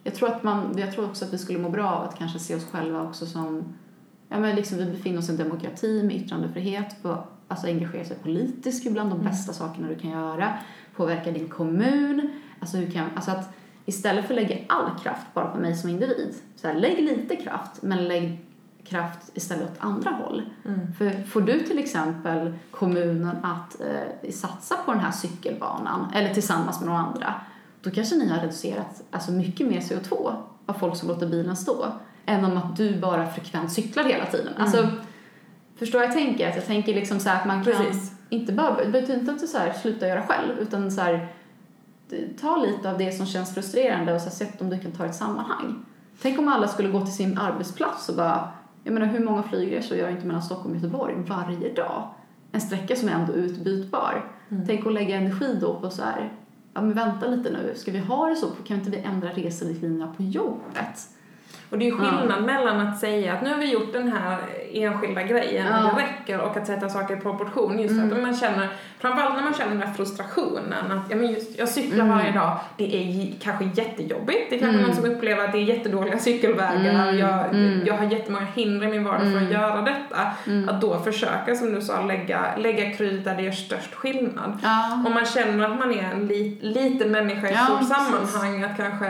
[0.05, 2.38] jag tror, att man, jag tror också att vi skulle må bra av att kanske
[2.38, 3.64] se oss själva också som,
[4.29, 8.16] ja men liksom vi befinner oss i en demokrati med yttrandefrihet, på, alltså engagera sig
[8.16, 9.31] politiskt är bland de mm.
[9.31, 10.53] bästa sakerna du kan göra,
[10.96, 13.55] påverka din kommun, alltså hur kan, alltså att
[13.87, 17.37] istället för att lägga all kraft bara på mig som individ, så här, lägg lite
[17.37, 18.38] kraft men lägg
[18.85, 20.43] kraft istället åt andra håll.
[20.64, 20.93] Mm.
[20.93, 26.81] För får du till exempel kommunen att eh, satsa på den här cykelbanan eller tillsammans
[26.81, 27.35] med några andra
[27.83, 30.35] då kanske ni har reducerat alltså mycket mer CO2
[30.66, 31.87] av folk som låter bilen stå
[32.27, 34.49] än om att du bara frekvent cyklar hela tiden.
[34.49, 34.62] Mm.
[34.62, 34.88] Alltså,
[35.77, 36.49] förstår jag tänker?
[36.49, 38.12] Att jag tänker liksom så att man kan Precis.
[38.29, 41.29] inte bara, det betyder inte att så här, sluta göra själv utan så här,
[42.40, 45.07] ta lite av det som känns frustrerande och så här, sätt om du kan ta
[45.07, 45.85] ett sammanhang.
[46.23, 48.49] Tänk om alla skulle gå till sin arbetsplats och bara,
[48.85, 52.09] jag menar hur många flygresor gör jag inte mellan Stockholm och Göteborg varje dag?
[52.53, 54.25] En sträcka som är ändå utbytbar.
[54.49, 54.66] Mm.
[54.66, 56.33] Tänk att lägga energi då på så här,
[56.75, 58.47] ja men vänta lite nu, ska vi ha det så?
[58.66, 61.09] Kan inte vi ändra reseriktlinjerna på jobbet?
[61.71, 64.39] Och det är skillnad mellan att säga att nu har vi gjort den här
[64.73, 65.91] enskilda grejen Ja.
[65.91, 67.79] och det räcker och att sätta saker i proportion.
[67.79, 68.13] Just Mm.
[68.13, 71.69] att man känner, framförallt när man känner den här frustrationen att ja, men just, jag
[71.69, 72.17] cyklar Mm.
[72.19, 74.51] varje dag, det är kanske jättejobbigt.
[74.51, 74.87] Det är kanske Mm.
[74.87, 77.19] någon som upplever att det är jättedåliga cykelvägar, Mm.
[77.19, 77.87] jag, Mm.
[77.87, 79.53] jag har jättemånga hinder i min vardag för att Mm.
[79.53, 80.19] göra detta.
[80.47, 80.69] Mm.
[80.69, 84.59] Att då försöka, som du sa, lägga, lägga krut där det gör störst skillnad.
[84.63, 85.03] Ja.
[85.07, 88.77] Om man känner att man är en li, liten människa i Ja, stort sammanhang, att
[88.77, 89.07] kanske,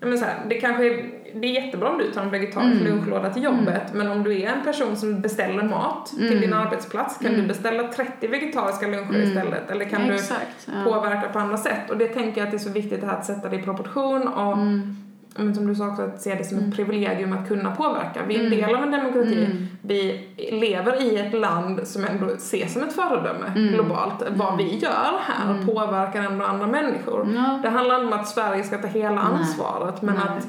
[0.00, 1.04] ja, men så här, det kanske är,
[1.40, 2.92] det är jättebra om du tar en vegetarisk Mm.
[2.92, 6.40] lunchlåda till jobbet, men om du är en person som beställer mat till Mm.
[6.40, 7.40] din arbetsplats, kan Mm.
[7.40, 9.22] du beställa 30 vegetariska luncher Mm.
[9.22, 9.70] istället?
[9.70, 10.66] Eller kan du Exakt.
[10.66, 10.72] Ja.
[10.92, 11.90] påverka på andra sätt?
[11.90, 14.52] Och det tänker jag att det är så viktigt att sätta det i proportion och
[14.52, 14.96] Mm.
[15.38, 16.76] men som du sa också, att se det som ett Mm.
[16.76, 18.20] privilegium att kunna påverka.
[18.28, 18.58] Vi är en Mm.
[18.60, 19.44] del av en demokrati.
[19.44, 19.66] Mm.
[19.82, 23.74] Vi lever i ett land som ändå ses som ett föredöme Mm.
[23.74, 24.22] globalt.
[24.30, 24.66] Vad Mm.
[24.66, 25.66] vi gör här Mm.
[25.66, 27.28] påverkar ändå andra människor.
[27.34, 27.58] Ja.
[27.62, 29.22] Det handlar inte om att Sverige ska ta hela Nej.
[29.24, 30.24] ansvaret, men Nej.
[30.38, 30.46] att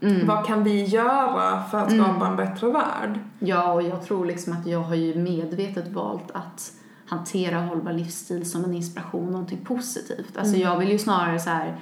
[0.00, 0.26] Mm.
[0.26, 2.04] vad kan vi göra för att Mm.
[2.04, 3.18] skapa en bättre värld?
[3.38, 6.72] Ja, och jag tror liksom att jag har ju medvetet valt att
[7.06, 10.36] hantera hållbar livsstil som en inspiration, någonting positivt.
[10.38, 10.68] Alltså Mm.
[10.68, 11.76] jag vill ju snarare så här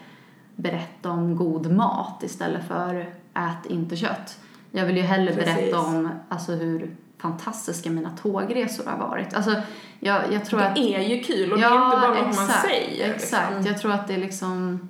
[0.56, 2.94] berätta om god mat istället för
[3.34, 4.38] ät inte kött.
[4.70, 5.54] Jag vill ju hellre Precis.
[5.54, 9.34] berätta om alltså, hur fantastiska mina tågresor har varit.
[9.34, 9.54] Alltså,
[10.00, 10.74] jag, jag tror att...
[10.74, 13.14] Det är ju kul och det är inte bara något man säger.
[13.14, 13.50] Exakt.
[13.50, 13.66] Liksom.
[13.72, 14.88] Jag tror att det är liksom...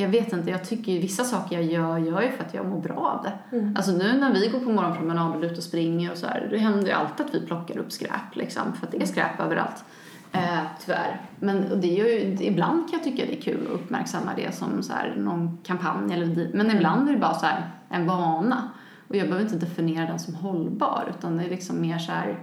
[0.00, 2.66] Jag vet inte, jag tycker ju vissa saker jag gör, gör ju för att jag
[2.66, 3.56] mår bra av det.
[3.56, 3.76] Mm.
[3.76, 6.86] Alltså nu när vi går på morgonpromenader ut och springer och så här, det händer
[6.86, 9.84] ju alltid att vi plockar upp skräp liksom, för att det är skräp överallt.
[10.32, 11.20] Eh, tyvärr.
[11.40, 14.82] Men det är ju, ibland kan jag tycka det är kul att uppmärksamma det som
[14.82, 18.70] så här, någon kampanj eller men ibland är det bara så här, en vana.
[19.08, 22.38] Och jag behöver inte definiera den som hållbar utan det är liksom mer så här,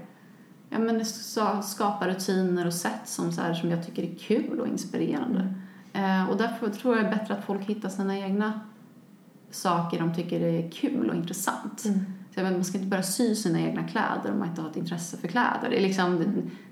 [0.69, 1.05] ja men
[1.63, 5.53] skapa rutiner och sätt som, så här, som jag tycker är kul och inspirerande.
[5.95, 8.59] Eh, och därför tror jag det är bättre att folk hittar sina egna
[9.51, 11.85] saker de tycker är kul och intressant.
[11.85, 11.99] Mm.
[12.35, 15.17] Så man ska inte börja sy sina egna kläder om man inte har ett intresse
[15.17, 15.69] för kläder.
[15.69, 16.23] Det är, liksom,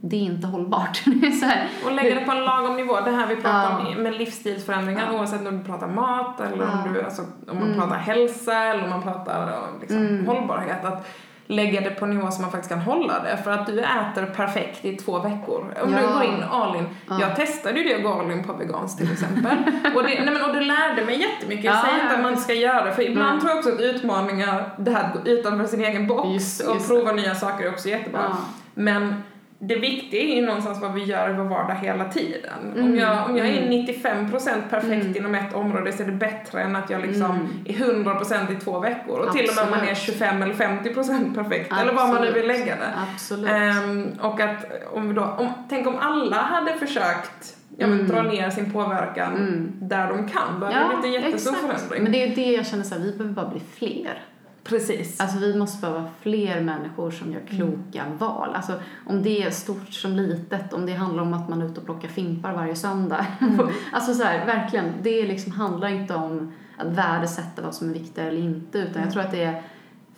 [0.01, 1.01] det, är inte hållbart.
[1.21, 2.99] Det är så här, Och lägga det på en lagom nivå.
[3.05, 3.95] Det här vi pratar Ja.
[3.97, 5.19] om med livsstilsförändringar Ja.
[5.19, 6.91] oavsett om du pratar mat eller om, Ja.
[6.93, 7.79] du, alltså, om man Mm.
[7.79, 10.25] pratar hälsa eller om man pratar liksom, Mm.
[10.27, 10.85] hållbarhet.
[10.85, 11.07] Att
[11.47, 13.37] lägga det på nivå som man faktiskt kan hålla det.
[13.43, 15.73] För att du äter perfekt i två veckor.
[15.83, 16.13] Om du Ja.
[16.13, 16.85] går in all in.
[17.09, 17.17] Ja.
[17.21, 19.57] Jag testade ju det och går all in på vegans till exempel.
[19.95, 21.65] och, det, nej, men, och det lärde mig jättemycket.
[21.65, 22.91] Jag Ja, säger inte att man ska göra det.
[22.91, 23.39] För ibland Nej.
[23.39, 26.75] tror jag också att utmaningar, det här att gå utanför sin egen box Just- och
[26.75, 28.37] just prova nya saker är också jättebra.
[28.73, 29.23] Men
[29.67, 32.53] det viktiga är ju någonstans vad vi gör i vår vardag hela tiden.
[32.75, 33.71] Om, Mm, jag, om jag är mm.
[33.85, 35.17] 95% perfekt Mm.
[35.17, 37.47] inom ett område så är det bättre än att jag liksom Mm.
[37.65, 39.19] är 100% i två veckor.
[39.19, 40.19] Och till och med om man är Absolut.
[40.19, 41.73] 25 eller 50% perfekt.
[41.81, 42.93] Eller vad man nu vill lägga det.
[43.13, 43.49] Absolut.
[43.49, 48.07] Ehm, och att om vi då, om, tänk om alla hade försökt ja, men, Mm.
[48.11, 49.71] dra ner sin påverkan Mm.
[49.81, 50.59] där de kan.
[50.59, 52.03] Då hade det blivit en jättestor förändring.
[52.03, 54.21] Men det är det jag känner så här, vi behöver bara bli fler.
[54.63, 55.19] Precis.
[55.19, 58.49] Alltså vi måste bara vara fler människor som gör kloka val.
[58.55, 58.73] Alltså
[59.07, 61.85] om det är stort som litet, om det handlar om att man är ute och
[61.85, 63.25] plockar fimpar varje söndag.
[63.91, 68.17] alltså så här, verkligen, det liksom handlar inte om att värdesätta vad som är viktigt
[68.17, 69.63] eller inte, utan jag tror att det är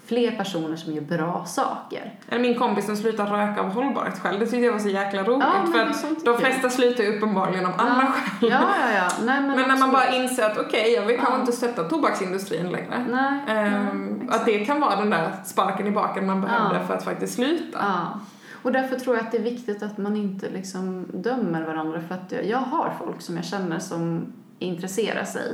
[0.06, 2.14] fler personer som gör bra saker.
[2.30, 5.44] Eller min kompis som slutar röka av hållbarhetsskäl, det tyckte jag var så jäkla roligt.
[5.66, 6.40] Ja, för att de tycker jag.
[6.40, 8.12] flesta slutar ju uppenbarligen av andra ja.
[8.12, 8.50] skäl.
[8.50, 9.08] Ja, ja, ja.
[9.26, 11.40] Nej, men, Men när man bara inser att okej, jag vill kanske Ja.
[11.40, 13.06] inte stötta tobaksindustrin längre.
[13.10, 16.88] Nej, Ehm, nej, att det kan vara den där sparken i baken man behövde Ja.
[16.88, 17.78] för att faktiskt sluta.
[17.82, 18.20] Ja.
[18.64, 22.16] Och därför tror jag att det är viktigt att man inte liksom dömer varandra för
[22.16, 25.54] att jag, jag har folk som jag känner som intresserar sig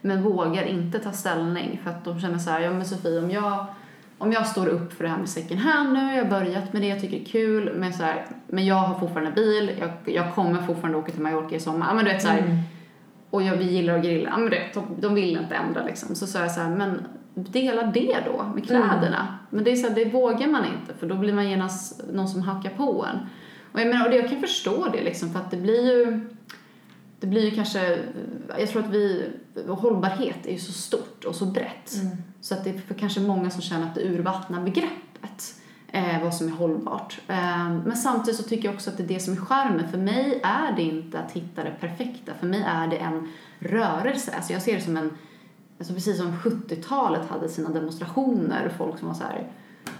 [0.00, 3.30] men vågar inte ta ställning för att de känner så här, ja men Sofie om
[3.30, 3.66] jag
[4.20, 6.82] om jag står upp för det här med second hand nu, jag har börjat med
[6.82, 10.14] det, jag tycker det är kul, men, så här, men jag har fortfarande bil, jag,
[10.14, 11.94] jag kommer fortfarande åka till Mallorca i sommar.
[11.94, 12.56] Men du vet, så här, Mm.
[13.30, 14.36] och jag, vi gillar att grilla.
[14.38, 16.14] Men det, de, de vill inte ändra liksom.
[16.14, 19.38] Så sa jag så här, men dela det då med kläderna.
[19.50, 22.28] Men det är så här, det vågar man inte för då blir man genast någon
[22.28, 23.18] som hackar på en.
[23.72, 26.20] Och jag menar, och det, jag kan förstå det liksom för att det blir ju
[27.20, 27.98] det blir ju kanske,
[28.58, 29.30] jag tror att vi,
[29.68, 31.94] hållbarhet är ju så stort och så brett.
[31.94, 32.16] Mm.
[32.40, 35.54] Så att det är för kanske många som känner att det urvattnar begreppet.
[35.92, 37.20] Eh, vad som är hållbart.
[37.28, 39.88] Eh, men samtidigt så tycker jag också att det är det som är charmen.
[39.88, 42.32] För mig är det inte att hitta det perfekta.
[42.40, 44.32] För mig är det en rörelse.
[44.36, 45.10] Alltså jag ser det som en,
[45.78, 49.48] alltså precis som 70-talet hade sina demonstrationer och folk som var så här,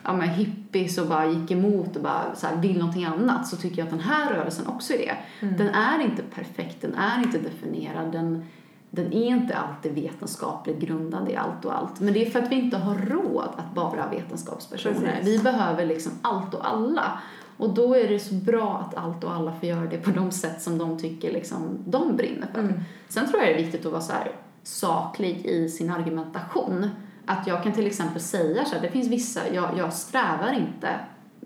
[0.04, 3.56] ja men hippies och bara gick emot och bara så här, vill någonting annat så
[3.56, 5.16] tycker jag att den här rörelsen också är det.
[5.46, 5.56] Mm.
[5.56, 8.44] Den är inte perfekt, den är inte definierad, den,
[8.90, 12.00] den är inte alltid vetenskapligt grundad i allt och allt.
[12.00, 15.16] Men det är för att vi inte har råd att bara ha vetenskapspersoner.
[15.18, 15.26] Precis.
[15.26, 17.18] Vi behöver liksom allt och alla.
[17.56, 20.30] Och då är det så bra att allt och alla får göra det på de
[20.30, 22.60] sätt som de tycker liksom, de brinner för.
[22.60, 22.80] Mm.
[23.08, 26.90] Sen tror jag det är viktigt att vara så här saklig i sin argumentation.
[27.30, 31.00] Att jag kan till exempel säga så här, det finns vissa, jag, jag strävar inte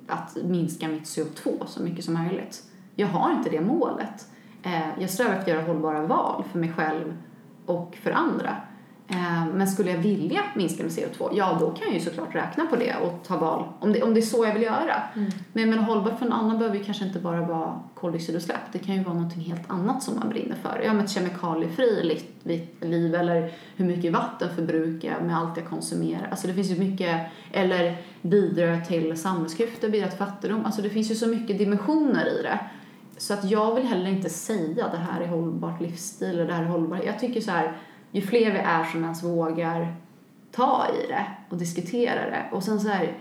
[0.06, 2.62] att minska mitt CO2 så mycket som möjligt.
[2.96, 4.28] Jag har inte det målet.
[4.62, 7.16] Eh, jag strävar efter att göra hållbara val för mig själv
[7.66, 8.56] och för andra.
[9.08, 12.66] Eh, men skulle jag vilja minska min CO2, ja då kan jag ju såklart räkna
[12.66, 15.02] på det och ta val om det, om det är så jag vill göra.
[15.16, 15.30] Mm.
[15.52, 18.60] Men jag menar hållbart för en annan behöver ju kanske inte bara vara koldioxidutsläpp.
[18.72, 20.82] Det kan ju vara någonting helt annat som man brinner för.
[20.84, 25.66] Ja, men ett kemikaliefri li- liv eller hur mycket vatten förbrukar jag med allt jag
[25.68, 26.28] konsumerar.
[26.30, 27.20] Alltså det finns ju mycket,
[27.52, 30.64] eller bidrar till samhällsklyftor, bidrar till fattigdom.
[30.66, 32.58] Alltså det finns ju så mycket dimensioner i det.
[33.18, 36.62] Så att jag vill heller inte säga det här är hållbart livsstil eller det här
[36.62, 37.04] är hållbart.
[37.06, 37.76] Jag tycker så här,
[38.14, 39.94] ju fler vi är som ens vågar
[40.52, 43.12] ta i det och diskutera det och sen så här,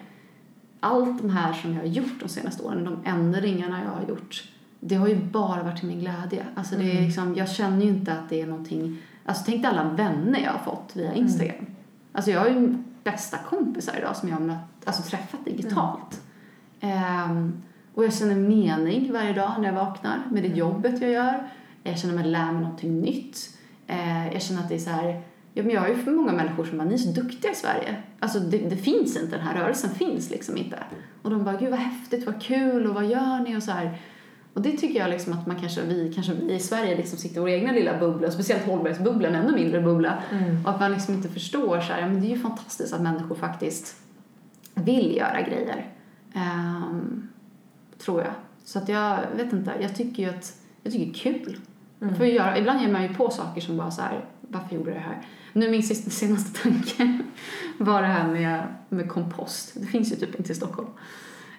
[0.80, 4.44] allt de här som jag har gjort de senaste åren, de ändringarna jag har gjort,
[4.80, 6.46] det har ju bara varit till min glädje.
[6.56, 7.04] Alltså det är Mm.
[7.04, 10.52] liksom, jag känner ju inte att det är någonting, alltså tänk dig alla vänner jag
[10.52, 11.66] har fått via Instagram.
[12.12, 16.22] Alltså jag har ju bästa kompisar idag som jag har mött, alltså träffat digitalt.
[16.80, 17.62] Ehm,
[17.94, 21.50] och jag känner mening varje dag när jag vaknar med det jobbet jag gör.
[21.84, 23.53] Jag känner mig lär mig någonting nytt.
[23.94, 25.22] Eh, jag känner att det är så här,
[25.54, 27.56] ja, men jag har ju för många människor som bara, ni är så duktiga i
[27.56, 27.96] Sverige.
[28.20, 30.84] Alltså det, det finns inte, den här rörelsen finns liksom inte.
[31.22, 33.98] Och de bara, gud vad häftigt, vad kul och vad gör ni och så här.
[34.54, 37.38] Och det tycker jag liksom att man kanske, vi, kanske vi i Sverige liksom sitter
[37.38, 40.24] i vår egna lilla bubbla, speciellt hållbarhetsbubblan, ännu mindre bubbla.
[40.32, 40.66] Mm.
[40.66, 43.02] Och att man liksom inte förstår så här, ja, men det är ju fantastiskt att
[43.02, 43.96] människor faktiskt
[44.76, 45.92] vill göra grejer.
[46.34, 47.28] Ehm,
[47.98, 48.34] tror jag.
[48.64, 50.54] Så att jag vet inte, jag tycker ju att,
[50.84, 51.58] jag tycker det är kul.
[52.04, 52.16] Mm.
[52.16, 54.90] För att göra, ibland ger man ju på saker som bara så här, varför gjorde
[54.90, 55.22] jag det här?
[55.54, 57.20] Nu min sista, senaste tanke
[57.78, 59.72] var det här med, med kompost.
[59.76, 60.90] Det finns ju typ inte i Stockholm.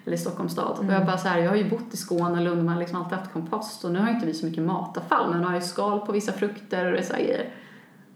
[0.07, 0.79] Eller i Stockholms stad.
[0.79, 2.99] Och jag bara så här, jag har ju bott i Skåne, Lund, man har liksom
[2.99, 3.85] alltid haft kompost.
[3.85, 6.93] Och nu har inte vi så mycket matavfall, men har ju skal på vissa frukter
[6.93, 7.51] och så grejer.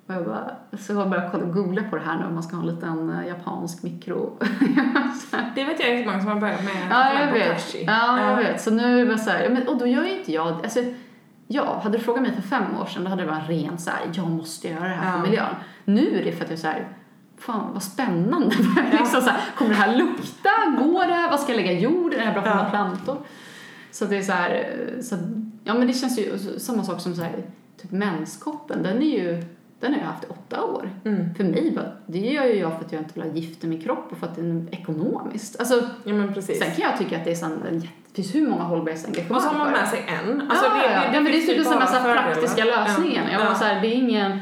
[0.06, 2.56] Och jag bara, så jag började kolla, googla på det här nu om man ska
[2.56, 4.38] ha en liten eh, japansk mikro.
[5.54, 6.86] Det vet jag jättemånga som har börjat med.
[6.90, 7.74] Ja, jag vet.
[7.86, 8.60] Ja, jag vet.
[8.60, 10.80] Så nu är det bara så här, men, och då gör ju inte jag, alltså,
[11.48, 13.90] ja, hade du frågat mig för fem år sedan då hade det varit ren så
[13.90, 15.22] här, jag måste göra det här för Ja.
[15.22, 15.54] miljön.
[15.84, 16.88] Nu är det för att jag är så här,
[17.38, 18.54] fan vad spännande.
[18.92, 18.98] Ja.
[18.98, 20.50] liksom så här, kommer det här lukta?
[20.78, 21.28] Går det?
[21.30, 22.14] Vad ska jag lägga i jord?
[22.14, 22.56] Är det här bra för Ja.
[22.56, 23.18] mina plantor?
[23.90, 24.66] Så det är så här,
[25.02, 25.16] så,
[25.64, 27.32] ja men det känns ju samma sak som så här,
[27.82, 29.44] typ menskoppen, den är ju,
[29.80, 30.90] den har jag haft i åtta år.
[31.04, 31.34] Mm.
[31.34, 33.66] För mig, bara, det gör ju jag för att jag inte vill ha gift i
[33.66, 35.60] min kropp och för att det är ekonomiskt.
[35.60, 36.58] Alltså, Ja men precis.
[36.58, 39.48] Sen kan jag tycka att det är sån, det finns hur många hållbarhetsengagemang Och så
[39.48, 39.78] har man det.
[39.78, 40.40] med sig en.
[40.50, 41.20] Alltså, ja, ja, ja.
[41.20, 42.22] men det är typ ju en sån bara massa fördelar.
[42.22, 43.24] praktiska lösningen.
[43.32, 43.38] Ja.
[43.38, 43.54] Jag Ja.
[43.54, 44.38] så här, det är ingen...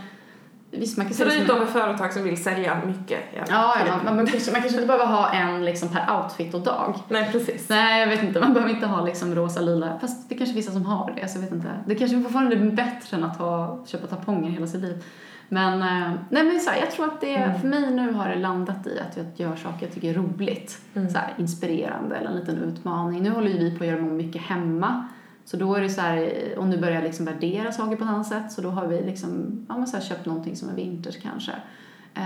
[0.79, 3.21] Visst, man kan Förutom för företag som vill sälja mycket.
[3.35, 3.45] Ja,
[3.87, 6.95] ja man, man, kanske, man kanske inte behöver ha en liksom per outfit och dag.
[7.09, 7.69] Nej, precis.
[7.69, 8.41] Nej, jag vet inte.
[8.41, 9.99] Man behöver inte ha liksom rosa, lila.
[10.01, 11.69] Fast det kanske vissa som har det, så jag vet inte.
[11.87, 15.05] Det kanske fortfarande är bättre än att ha, köpa tamponger hela sitt liv.
[15.49, 17.61] Men, eh, nej men så här, jag tror att det, Mm.
[17.61, 20.79] för mig nu har det landat i att jag gör saker jag tycker är roligt.
[20.95, 21.11] Mm.
[21.11, 23.23] Så här, inspirerande eller en liten utmaning.
[23.23, 25.09] Nu håller ju vi på att göra mycket hemma.
[25.47, 28.11] Så då är det så här, och nu börjar jag liksom värdera saker på ett
[28.11, 28.53] annat sätt.
[28.53, 31.53] Så då har vi liksom, ja men så här, köpt någonting som är vintage kanske.
[32.15, 32.23] Eh,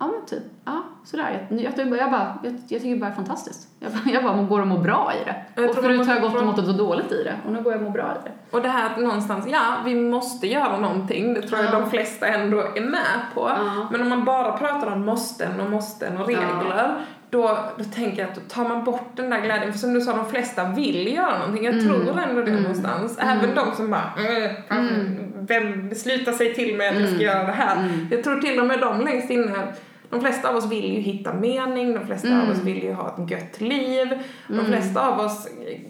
[0.00, 1.46] ja men typ, ja sådär.
[1.50, 3.68] Jag, jag, jag, bara, jag, jag tycker det bara är fantastiskt.
[3.80, 5.36] Jag, jag bara går och mår bra i det.
[5.54, 7.34] Jag och förut har jag gått och mått och dåligt i det.
[7.46, 8.56] Och nu går jag och mår bra i det.
[8.56, 11.34] Och det här att någonstans, ja, vi måste göra någonting.
[11.34, 11.80] Det tror jag Ja.
[11.80, 13.40] de flesta ändå är med på.
[13.40, 13.88] Ja.
[13.90, 18.28] Men om man bara pratar om måsten och måsten och regler, då, då tänker jag
[18.30, 19.72] att då tar man bort den där glädjen.
[19.72, 21.64] För som du sa, de flesta vill göra någonting.
[21.64, 21.86] Jag Mm.
[21.86, 22.62] tror ändå det Mm.
[22.62, 23.18] någonstans.
[23.18, 23.38] Mm.
[23.38, 25.16] Även de som bara, mm, Mm.
[25.40, 27.26] vem slutar sig till med att jag ska Mm.
[27.26, 27.76] göra det här.
[27.76, 28.08] Mm.
[28.10, 29.72] Jag tror till och med de längst inne
[30.10, 32.40] de flesta av oss vill ju hitta mening, de flesta Mm.
[32.40, 34.08] av oss vill ju ha ett gött liv.
[34.48, 34.66] De Mm.
[34.66, 35.48] flesta av oss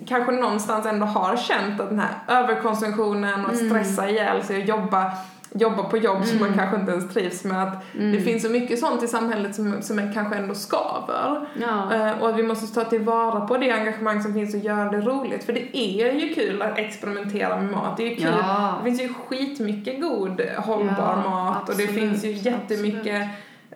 [0.09, 2.11] kanske någonstans ändå har känt att den här
[2.42, 3.70] överkonsumtionen och att Mm.
[3.70, 5.12] stressa ihjäl sig och jobba,
[5.54, 6.58] jobba på jobb som man Mm.
[6.58, 7.62] kanske inte ens trivs med.
[7.62, 8.12] Att Mm.
[8.12, 11.48] Det finns så mycket sånt i samhället som, som är kanske ändå skaver.
[11.61, 11.94] Ja.
[11.94, 15.01] Eh, och att vi måste ta tillvara på det engagemang som finns och göra det
[15.01, 15.44] roligt.
[15.44, 17.96] För det är ju kul att experimentera med mat.
[17.96, 18.34] Det är ju kul.
[18.42, 18.74] Ja.
[18.78, 23.28] Det finns ju skitmycket god hållbar Ja, mat och det absolut, finns ju jättemycket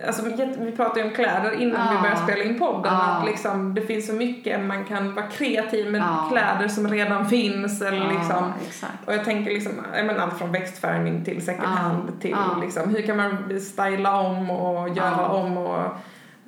[0.06, 0.22] Alltså,
[0.58, 2.00] vi pratade ju om kläder innan vi Ja.
[2.02, 2.92] började spela in podden.
[2.92, 3.00] Ja.
[3.00, 6.28] Att liksom, det finns så mycket, man kan vara kreativ med Ja.
[6.30, 7.82] kläder som redan finns.
[7.82, 8.92] Eller liksom, exakt.
[9.06, 13.02] och jag tänker liksom, jag menar, allt från växtfärgning till second hand till liksom, hur
[13.02, 15.78] kan man styla om och göra om och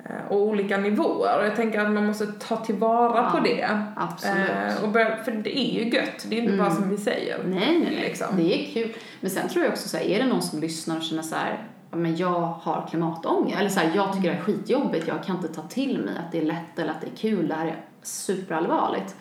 [0.05, 1.39] eh, och olika nivåer.
[1.39, 3.61] Och jag tänker att man måste ta tillvara på det.
[3.61, 7.37] Eh, och börja, för det är ju gött, det är inte bara som vi säger.
[7.45, 8.01] Nej, nej, nej.
[8.01, 8.27] Liksom.
[8.37, 8.93] Det är kul.
[9.21, 11.35] Men sen tror jag också så här, är det någon som lyssnar och känner så
[11.35, 15.35] här, men jag har klimatångest, eller så här, jag tycker det är skitjobbigt, jag kan
[15.35, 17.67] inte ta till mig att det är lätt eller att det är kul, det här
[17.67, 19.15] är superallvarligt.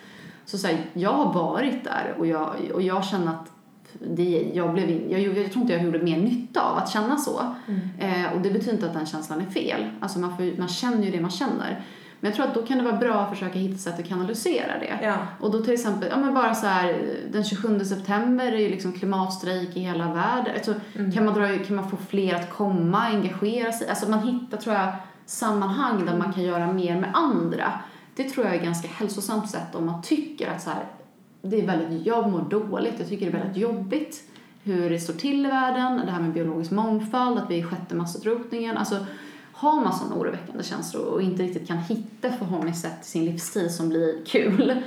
[0.44, 3.52] Så, så här, jag har varit där och jag, och jag känner att
[4.00, 7.16] det, jag, blev, jag, jag, jag tror inte jag gjorde mer nytta av att känna
[7.16, 7.40] så.
[7.98, 9.90] Eh, och det betyder inte att den känslan är fel.
[10.00, 11.84] Alltså man, får, man känner ju det man känner.
[12.20, 14.78] Men jag tror att då kan det vara bra att försöka hitta sätt att kanalisera
[14.78, 14.98] det.
[15.02, 15.16] Ja.
[15.40, 17.02] Och då till exempel, ja men bara så här,
[17.32, 20.54] den 27 september är ju liksom klimatstrejk i hela världen.
[20.54, 20.74] Alltså,
[21.14, 23.88] kan, man dra, kan man få fler att komma, engagera sig?
[23.88, 24.92] Alltså man hittar, tror jag,
[25.26, 27.72] sammanhang där man kan göra mer med andra.
[28.14, 30.84] Det tror jag är ganska hälsosamt sätt om man tycker att så här,
[31.42, 34.22] det är väldigt, jag mår dåligt, jag tycker det är väldigt jobbigt
[34.66, 37.94] hur det står till i världen, det här med biologisk mångfald, att vi är sjätte
[37.94, 38.76] massutrotningen.
[38.76, 39.06] Alltså,
[39.58, 43.88] har man sådana oroväckande känslor och inte riktigt kan hitta förhållningssätt i sin livsstil som
[43.88, 44.82] blir kul,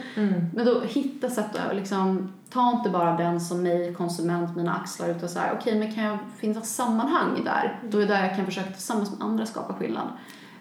[0.56, 5.10] men då hitta sätt att liksom, ta inte bara den som mig, konsument, mina axlar,
[5.10, 7.80] utan så här, okej, men kan jag finna sammanhang där?
[7.90, 10.08] Då är det där jag kan försöka tillsammans med andra skapa skillnad.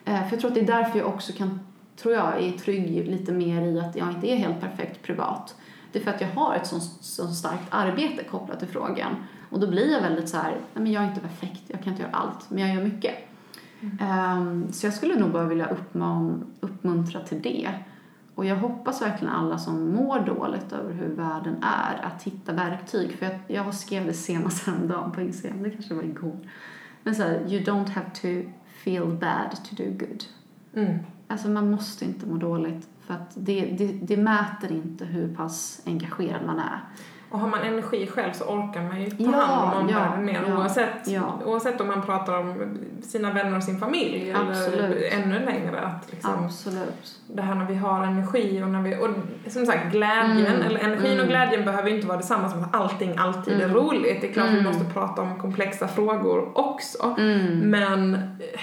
[0.05, 1.61] Eh, för jag tror att det är därför jag också kan,
[1.97, 5.55] tror jag, är trygg lite mer i att jag inte är helt perfekt privat.
[5.93, 9.17] Det är för att jag har ett så, så starkt arbete kopplat till frågan.
[9.51, 11.93] Och då blir jag väldigt så här, nej men jag är inte perfekt, jag kan
[11.93, 13.28] inte göra allt, men jag gör mycket.
[14.01, 15.77] Ehm, så jag skulle nog bara vilja
[16.61, 17.71] uppmuntra till det.
[18.35, 23.13] Och jag hoppas verkligen alla som mår dåligt över hur världen är att hitta verktyg.
[23.13, 26.37] För jag, jag skrev det senast häromdagen på Instagram, det kanske var igår.
[27.03, 28.51] Men så här, you don't have to
[28.85, 30.25] feel bad to do good.
[30.75, 30.99] Mm.
[31.29, 35.83] Alltså man måste inte må dåligt för att det, det, det mäter inte hur pass
[35.87, 36.81] engagerad man är.
[37.31, 40.25] Och har man energi själv så orkar man ju ta Ja, hand om ja, omvärlden
[40.25, 41.41] mer ja, oavsett, ja.
[41.45, 44.75] oavsett om man pratar om sina vänner och sin familj Absolut.
[44.81, 45.81] eller ännu längre.
[45.81, 47.21] Att liksom, Absolut.
[47.27, 49.09] det här när vi har energi och när vi, och
[49.53, 51.29] som sagt glädjen, Mm, eller energin och mm.
[51.29, 53.77] glädjen behöver inte vara detsamma som att allting alltid är Mm.
[53.77, 54.21] roligt.
[54.21, 54.65] Det är klart vi Mm.
[54.65, 57.15] måste prata om komplexa frågor också.
[57.19, 57.59] Mm.
[57.71, 58.61] Men, eh,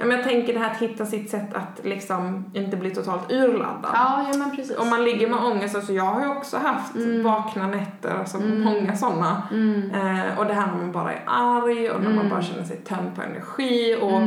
[0.00, 3.32] ja, men jag tänker det här att hitta sitt sätt att liksom inte bli totalt
[3.32, 3.90] urladdad.
[3.94, 4.76] Ja, ja men precis.
[4.78, 7.22] Om man ligger med ångest, alltså jag har ju också haft Mm.
[7.22, 8.60] vakna nätter, alltså Mm.
[8.60, 9.42] många sådana.
[9.50, 9.90] Mm.
[9.90, 12.28] Eh, och det här när man bara är arg och när man Mm.
[12.30, 14.20] bara känner sig tömd på energi och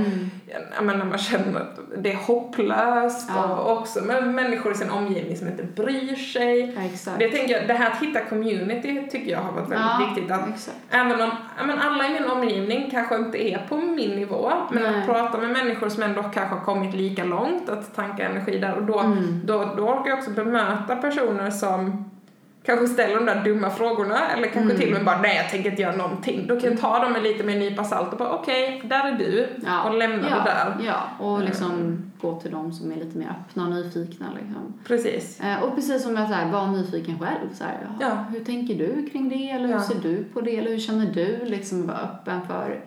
[0.55, 0.67] Mm.
[0.75, 3.43] ja, men när man känner att det är hopplöst Ja.
[3.57, 6.77] och också med människor i sin omgivning som inte bryr sig.
[7.05, 7.11] Ja.
[7.19, 10.31] Det, tänker jag, det här att hitta community tycker jag har varit väldigt ja, viktigt.
[10.31, 10.77] Att exakt.
[10.89, 11.29] Även om
[11.67, 14.99] men alla i min omgivning kanske inte är på min nivå, men Nej.
[14.99, 18.73] att prata med människor som ändå kanske har kommit lika långt, att tanka energi där
[18.75, 19.41] och då, Mm.
[19.45, 22.09] då, då orkar jag också bemöta personer som
[22.63, 24.77] kanske ställer de där dumma frågorna eller kanske Mm.
[24.77, 26.47] till och med bara nej jag tänker inte göra någonting.
[26.47, 29.17] Då kan jag ta dem med lite mer nypa salt och bara okej, där är
[29.17, 29.83] du Ja.
[29.89, 30.85] och lämna ja, det där.
[30.85, 34.25] Ja, och liksom gå till dem som är lite mer öppna och nyfikna.
[34.35, 34.73] Liksom.
[34.87, 35.39] Presäs.
[35.41, 37.53] Eh, och precis som jag säger, var nyfiken själv.
[37.53, 38.25] Så här, ja, Ja.
[38.37, 39.49] Hur tänker du kring det?
[39.49, 40.57] Eller hur ser du på det?
[40.57, 41.45] Eller hur känner du?
[41.45, 42.79] Liksom vara öppen för.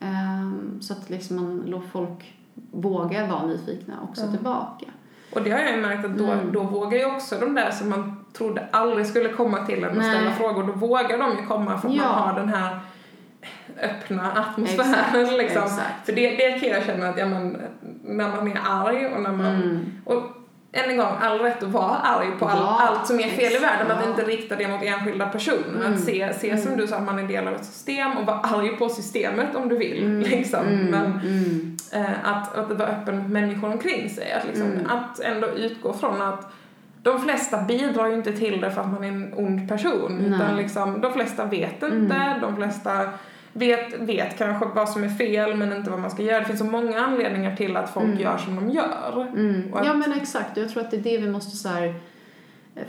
[0.00, 2.34] ehm, så att liksom man låter folk
[2.70, 4.86] våga vara nyfikna också tillbaka.
[5.32, 6.52] Och det har jag ju märkt att då, Mm.
[6.52, 9.96] då vågar ju också de där som man trodde aldrig skulle komma till en och
[9.96, 10.14] Nej.
[10.16, 12.02] ställa frågor, då vågar de ju komma för att Ja.
[12.02, 12.78] man har den här
[13.82, 15.62] öppna atmosfären Exakt, liksom.
[15.62, 16.06] exakt.
[16.06, 17.56] För det, det kan jag känna att ja, men,
[18.04, 19.92] när man är arg och när man Mm.
[20.04, 20.22] och
[20.74, 23.40] än en gång, all rätt att vara arg på all, Ja, allt som är fel
[23.40, 23.62] i exakt.
[23.64, 25.80] världen, men att inte rikta det mot enskilda personer.
[25.80, 25.92] Mm.
[25.94, 26.80] Att se, se som Mm.
[26.80, 29.68] du sa, att man är del av ett system och vara arg på systemet om
[29.68, 30.02] du vill.
[30.04, 30.20] Mm.
[30.20, 30.60] Liksom.
[30.66, 30.86] Mm.
[30.86, 31.71] Men.
[31.92, 34.32] Eh, att, att vara öppen mot människor omkring sig.
[34.32, 34.86] Att, liksom, Mm.
[34.90, 36.52] att ändå utgå från att
[37.02, 40.16] de flesta bidrar ju inte till det för att man är en ond person.
[40.20, 40.26] Nej.
[40.40, 42.40] Utan liksom, de flesta vet inte, Mm.
[42.40, 43.08] de flesta
[43.52, 46.38] vet, vet kanske vad som är fel men inte vad man ska göra.
[46.40, 48.18] Det finns så många anledningar till att folk Mm.
[48.20, 49.26] gör som de gör.
[49.32, 49.74] Mm.
[49.74, 51.94] Att- Ja men exakt, jag tror att det är det vi måste så här,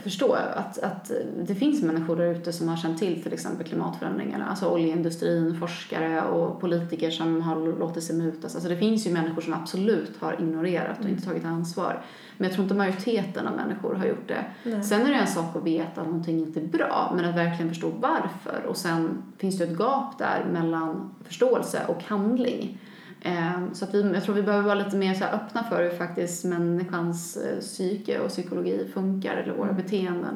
[0.02, 0.32] förstå.
[0.32, 1.16] Att, att eh,
[1.46, 4.46] det finns människor där ute som har känt till till exempel klimatförändringarna.
[4.46, 8.54] Alltså oljeindustrin, forskare och politiker som har låtit sig mutas.
[8.54, 12.02] Alltså det finns ju människor som absolut har ignorerat och inte tagit ansvar.
[12.36, 14.44] Men jag tror inte majoriteten av människor har gjort det.
[14.62, 14.82] Nej.
[14.82, 17.68] Sen är det en sak att veta att någonting inte är bra, men att verkligen
[17.68, 18.66] förstå varför.
[18.68, 22.78] Och sen finns det ett gap där mellan förståelse och handling.
[23.24, 25.90] Eh, Så att vi, jag tror vi behöver vara lite mer så öppna för hur
[25.98, 29.82] faktiskt människans eh, psyke och psykologi funkar, eller våra Mm.
[29.82, 30.34] beteenden.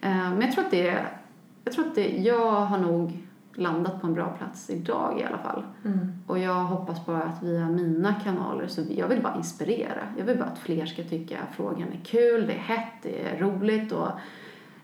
[0.00, 1.04] Eh, Men jag tror att det,
[1.64, 3.18] jag tror att det, jag har nog
[3.54, 5.62] landat på en bra plats idag i alla fall.
[5.84, 5.98] Mm.
[6.26, 10.08] Och jag hoppas bara att via mina kanaler, så jag vill bara inspirera.
[10.18, 13.22] Jag vill bara att fler ska tycka att frågan är kul, det är hett, det
[13.28, 14.08] är roligt och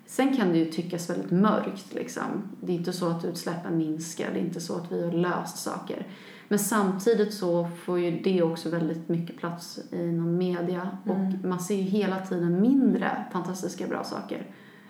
[0.07, 2.23] Sen kan det ju tyckas väldigt mörkt liksom.
[2.61, 5.59] Det är inte så att utsläppen minskar, det är inte så att vi har löst
[5.59, 6.07] saker.
[6.49, 11.49] Men samtidigt så får ju det också väldigt mycket plats inom media och Mm.
[11.49, 14.47] man ser ju hela tiden mindre fantastiska bra saker.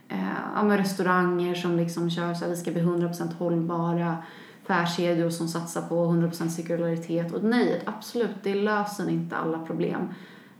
[0.08, 0.18] Eh,
[0.54, 4.16] ja, restauranger som liksom kör så här, vi ska bli 100% hållbara,
[4.62, 7.32] affärskedjor som satsar på 100% cirkularitet.
[7.34, 10.08] Och nej, absolut, det löser inte alla problem.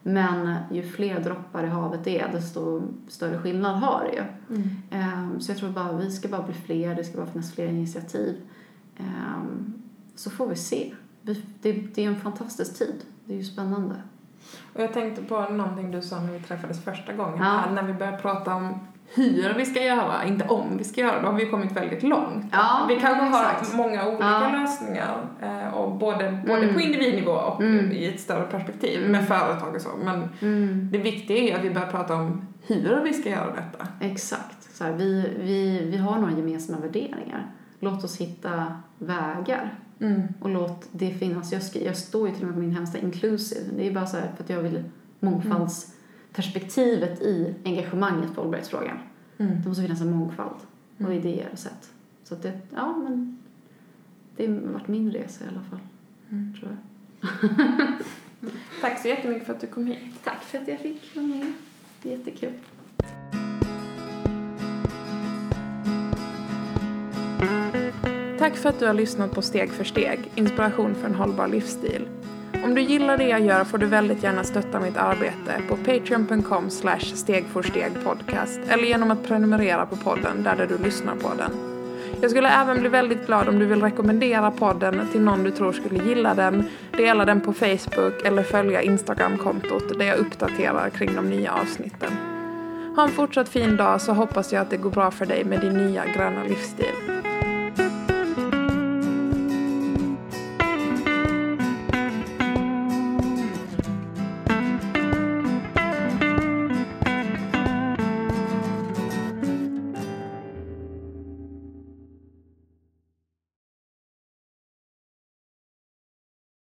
[0.03, 4.57] Men ju fler droppar i havet det är, desto större skillnad har det ju.
[4.57, 4.68] Mm.
[4.90, 7.66] Ehm, Så jag tror bara vi ska bara bli fler, det ska bara finnas fler
[7.66, 8.36] initiativ.
[8.96, 9.74] Ehm,
[10.19, 10.93] Så får vi se.
[11.23, 11.37] Det,
[11.95, 12.95] det är en fantastisk tid.
[13.25, 13.95] Det är ju spännande.
[14.75, 17.39] Och jag tänkte på någonting du sa när vi träffades första gången.
[17.39, 17.71] Ja.
[17.75, 18.79] När vi började prata om
[19.14, 21.21] hur vi ska göra, inte om vi ska göra.
[21.23, 22.45] Då har vi kommit väldigt långt.
[22.53, 23.71] Ja, vi kanske exakt.
[23.73, 24.49] har många olika Ja.
[24.61, 25.19] lösningar.
[25.43, 26.75] eh, Och både, både Mm.
[26.75, 27.93] på individnivå och Mm.
[27.93, 29.12] i ett större perspektiv Mm.
[29.12, 29.89] med företag och så.
[30.05, 30.89] Men Mm.
[30.93, 33.87] det viktiga är att vi börjar prata om hur vi ska göra detta.
[34.01, 34.77] Exakt.
[34.77, 37.47] Så här, vi, vi, vi har några gemensamma värderingar.
[37.81, 40.22] Låt oss hitta vägar Mm.
[40.41, 41.53] och låt det finnas.
[41.53, 43.61] Jag, skri, jag står ju till och med på min hemsida inclusive.
[43.76, 44.85] Det är bara så här för att jag vill
[45.20, 48.99] mångfaldsperspektivet i engagemanget på hållbarhetsfrågan.
[49.39, 49.62] Mm.
[49.62, 50.51] Det måste finnas en mångfald
[51.01, 51.12] av Mm.
[51.12, 51.91] idéer och sätt.
[52.24, 53.39] Så att det, ja men
[54.37, 55.81] det har varit min resa i alla fall,
[56.31, 56.55] Mm.
[56.61, 56.79] tror jag.
[58.81, 59.99] Tack så jättemycket för att du kom hit.
[60.24, 61.53] Tack för att jag fick vara med.
[62.03, 62.53] Jättekul.
[68.49, 72.09] Tack för att du har lyssnat på Steg för steg, inspiration för en hållbar livsstil.
[72.64, 76.70] Om du gillar det jag gör får du väldigt gärna stötta mitt arbete på patreon.com
[76.70, 81.51] slash stegforstegpodcast eller genom att prenumerera på podden där, där du lyssnar på den.
[82.20, 85.72] Jag skulle även bli väldigt glad om du vill rekommendera podden till någon du tror
[85.72, 86.64] skulle gilla den,
[86.96, 92.11] dela den på Facebook eller följa Instagram-kontot där jag uppdaterar kring de nya avsnitten.
[92.96, 95.61] Ha en fortsatt fin dag så hoppas jag att det går bra för dig med
[95.61, 97.18] din nya gröna livsstil.